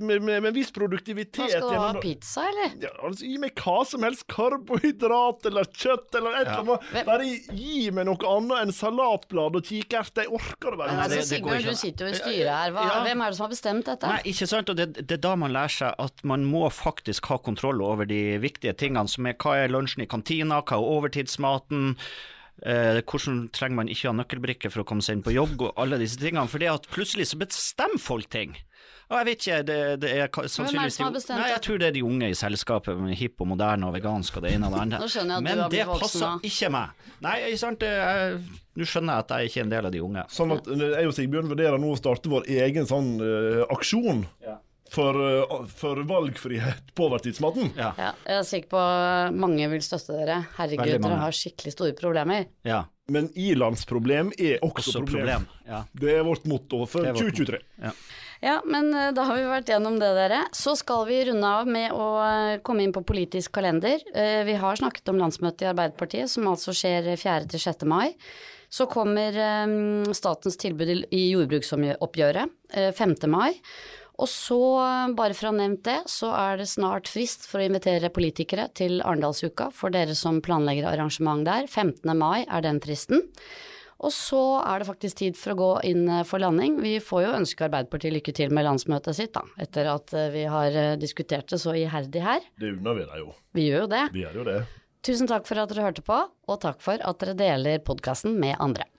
med, 0.00 0.22
med 0.42 0.44
en 0.46 0.54
viss 0.54 0.70
produktivitet. 0.70 1.36
Hva 1.36 1.48
skal 1.50 1.60
du 1.60 1.74
ha? 1.76 1.92
gjennom- 1.92 2.02
Pizza, 2.02 2.40
eller? 2.48 2.72
ja, 2.82 2.88
altså, 3.04 3.20
gi 3.26 3.38
meg 3.38 3.54
hva 3.54 3.86
som 3.86 4.02
helst. 4.02 4.26
Karbohydrat 4.26 5.46
eller 5.46 5.64
kjøtt 5.64 6.14
eller 6.14 6.34
et 6.40 6.46
eller 6.48 6.78
annet. 6.78 7.04
Bare 7.06 7.24
gi 7.56 7.90
meg 7.94 8.06
noe 8.08 8.30
annet 8.36 8.62
enn 8.66 8.72
salatblad 8.72 9.56
og 9.56 9.62
kikerter. 9.64 10.24
Jeg 10.26 10.32
orker 10.32 10.70
det 10.70 10.78
bare 10.78 10.90
ikke. 10.90 11.04
altså, 11.06 11.22
Sigbjørn, 11.30 11.62
du 11.70 11.74
sitter 11.74 12.06
jo 12.06 12.12
i 12.12 12.18
styret 12.20 12.52
her. 12.56 12.70
Hva, 12.72 12.86
Ja. 12.86 13.02
Hvem 13.06 13.22
er 13.22 13.30
det 13.30 13.36
som 13.36 13.44
har 13.46 13.52
bestemt 13.54 13.84
dette? 13.84 14.06
Nei, 14.06 14.20
ikke 14.32 14.46
sant, 14.48 14.70
og 14.70 14.76
det, 14.76 14.88
det 15.06 15.12
er 15.18 15.22
da 15.22 15.34
man 15.36 15.52
lærer 15.52 15.70
seg 15.76 15.94
at 15.98 16.24
man 16.24 16.44
må 16.44 16.66
faktisk 16.72 17.26
ha 17.26 17.38
kontroll 17.38 17.82
over 17.82 18.04
de 18.06 18.38
viktige 18.38 18.72
tingene, 18.76 19.08
som 19.08 19.26
er 19.26 19.34
hva 19.34 19.56
er 19.64 19.68
lunsjen 19.68 20.02
i 20.02 20.06
kantina, 20.06 20.62
hva 20.62 20.76
er 20.78 20.90
overtidsmaten, 20.96 21.96
eh, 22.64 23.02
hvordan 23.02 23.48
trenger 23.52 23.76
man 23.82 23.88
ikke 23.92 24.08
ha 24.08 24.14
nøkkelbrikke 24.22 24.70
for 24.72 24.84
å 24.84 24.88
komme 24.88 25.02
seg 25.04 25.18
inn 25.18 25.26
på 25.26 25.34
jobb, 25.36 25.60
og 25.68 25.74
alle 25.82 25.98
disse 26.00 26.16
tingene, 26.20 26.48
for 26.48 26.62
det 26.62 26.70
at 26.72 26.88
plutselig 26.92 27.28
så 27.32 27.38
bestemmer 27.40 28.00
folk 28.00 28.30
ting. 28.32 28.56
Og 29.06 29.14
jeg 29.20 29.26
vet 29.28 29.44
ikke, 29.44 29.56
det, 29.68 29.74
det 30.02 30.08
er 30.18 30.26
sannsynligvis 30.50 30.96
de- 30.98 31.04
Nei, 31.38 31.50
jeg 31.52 31.60
tror 31.62 31.78
det 31.78 31.86
er 31.86 31.92
de 31.94 32.00
unge 32.02 32.26
i 32.26 32.34
selskapet, 32.34 32.96
med 32.98 33.14
hipp 33.14 33.40
og 33.44 33.46
moderne 33.52 33.86
og 33.86 33.94
vegansk 33.94 34.36
og 34.40 34.42
det 34.42 34.54
ene 34.56 34.66
og 34.66 34.72
det 34.74 34.80
andre. 34.82 34.98
Men 35.44 35.60
det 35.70 35.84
voksen 35.86 36.02
passer 36.26 36.48
ikke 36.50 36.70
meg. 36.74 37.04
Nei, 37.22 37.36
ikke 37.52 37.60
sant, 37.60 37.84
nå 38.76 38.84
skjønner 38.90 39.12
jeg 39.14 39.22
at 39.22 39.30
jeg 39.36 39.46
ikke 39.52 39.60
er 39.60 39.66
en 39.68 39.74
del 39.76 39.86
av 39.86 39.92
de 39.94 40.02
unge. 40.02 40.24
Sånn 40.34 40.56
at 40.56 40.66
eh, 40.74 40.82
jeg 40.98 41.06
og 41.06 41.14
Sigbjørn 41.20 41.52
vurderer 41.54 41.78
nå 41.78 41.92
å 41.94 42.00
starte 42.00 42.32
vår 42.34 42.50
egen 42.66 42.86
sånn 42.90 43.12
uh, 43.22 43.62
aksjon 43.76 44.26
for, 44.90 45.14
eh, 45.14 45.66
for 45.66 45.96
valgfrihet 46.04 46.92
på 46.94 47.08
overtidsmaten. 47.10 47.72
Ja, 47.76 47.92
Ja, 47.98 48.12
jeg 48.26 48.38
er 48.38 48.42
sikker 48.44 48.68
på 48.68 49.36
mange 49.36 49.68
vil 49.70 49.80
støtte 49.80 50.16
dere. 50.18 50.46
Herregud, 50.58 51.00
dere 51.02 51.16
har 51.20 51.30
skikkelig 51.32 51.72
store 51.76 51.92
problemer. 51.98 52.46
ja. 52.64 52.84
Men 53.08 53.28
i-landsproblem 53.38 54.32
er 54.36 54.58
også, 54.66 54.90
Også 54.90 55.04
problem. 55.06 55.44
problem. 55.46 55.48
Ja. 55.68 55.84
Det 55.94 56.08
er 56.18 56.24
vårt 56.24 56.44
motto 56.44 56.86
for 56.90 57.02
Det 57.04 57.08
er 57.10 57.12
vårt 57.14 57.36
2023. 57.36 57.58
Ja. 57.80 57.90
Ja, 58.42 58.60
men 58.66 58.92
eh, 58.92 59.12
da 59.12 59.22
har 59.24 59.36
vi 59.36 59.42
vært 59.46 59.66
gjennom 59.70 59.94
det, 60.00 60.10
dere. 60.18 60.40
Så 60.52 60.74
skal 60.76 61.06
vi 61.06 61.20
runde 61.24 61.44
av 61.46 61.68
med 61.68 61.92
å 61.92 62.08
eh, 62.54 62.58
komme 62.66 62.82
inn 62.82 62.92
på 62.92 63.04
politisk 63.06 63.52
kalender. 63.52 64.02
Eh, 64.12 64.42
Vi 64.44 64.54
har 64.54 64.74
snakket 64.74 65.08
om 65.08 65.18
landsmøtet 65.18 65.62
i 65.62 65.70
Arbeiderpartiet, 65.72 66.28
som 66.28 66.48
altså 66.50 66.74
skjer 66.74 67.14
4. 67.16 67.46
til 67.48 67.60
6. 67.60 67.84
mai. 67.86 68.16
Så 68.68 68.88
kommer 68.90 69.30
statens 70.12 70.56
tilbud 70.58 71.06
i- 71.12 71.30
jordbruksoppgjøret 71.32 72.50
eh, 72.74 72.90
5. 72.92 73.14
mai. 73.30 73.52
Og 74.16 74.28
så, 74.32 74.58
bare 75.16 75.36
for 75.36 75.50
å 75.50 75.52
ha 75.52 75.58
nevnt 75.58 75.84
det, 75.84 75.98
så 76.08 76.30
er 76.32 76.60
det 76.60 76.70
snart 76.70 77.10
frist 77.12 77.44
for 77.50 77.60
å 77.60 77.66
invitere 77.68 78.08
politikere 78.14 78.70
til 78.76 79.02
Arendalsuka 79.04 79.68
for 79.76 79.92
dere 79.92 80.16
som 80.16 80.40
planlegger 80.44 80.88
arrangement 80.88 81.44
der. 81.44 81.68
15. 81.68 82.16
mai 82.16 82.46
er 82.46 82.64
den 82.64 82.80
fristen. 82.80 83.26
Og 84.04 84.12
så 84.12 84.40
er 84.60 84.80
det 84.80 84.88
faktisk 84.90 85.20
tid 85.22 85.38
for 85.40 85.54
å 85.54 85.60
gå 85.60 85.68
inn 85.88 86.04
eh, 86.08 86.24
for 86.28 86.42
landing. 86.42 86.80
Vi 86.84 86.98
får 87.00 87.22
jo 87.24 87.36
ønske 87.38 87.64
Arbeiderpartiet 87.66 88.12
lykke 88.18 88.34
til 88.36 88.52
med 88.52 88.66
landsmøtet 88.68 89.16
sitt, 89.16 89.32
da, 89.36 89.44
etter 89.62 89.88
at 89.92 90.12
eh, 90.16 90.28
vi 90.34 90.44
har 90.52 90.76
eh, 90.76 90.96
diskutert 91.00 91.48
det 91.52 91.60
så 91.62 91.72
iherdig 91.76 92.24
her. 92.24 92.44
Det 92.60 92.74
unner 92.76 93.00
vi 93.00 93.06
deg 93.08 93.22
jo. 93.24 93.30
Vi 93.56 93.68
gjør 93.70 93.86
jo 93.86 93.92
det. 93.94 94.02
Vi 94.12 94.26
gjør 94.26 94.42
jo 94.42 94.48
det. 94.50 94.58
Tusen 95.06 95.30
takk 95.30 95.48
for 95.48 95.62
at 95.62 95.72
dere 95.72 95.86
hørte 95.86 96.04
på, 96.04 96.18
og 96.26 96.60
takk 96.60 96.82
for 96.84 97.00
at 97.00 97.22
dere 97.22 97.38
deler 97.38 97.80
podkasten 97.86 98.36
med 98.42 98.58
andre. 98.60 98.90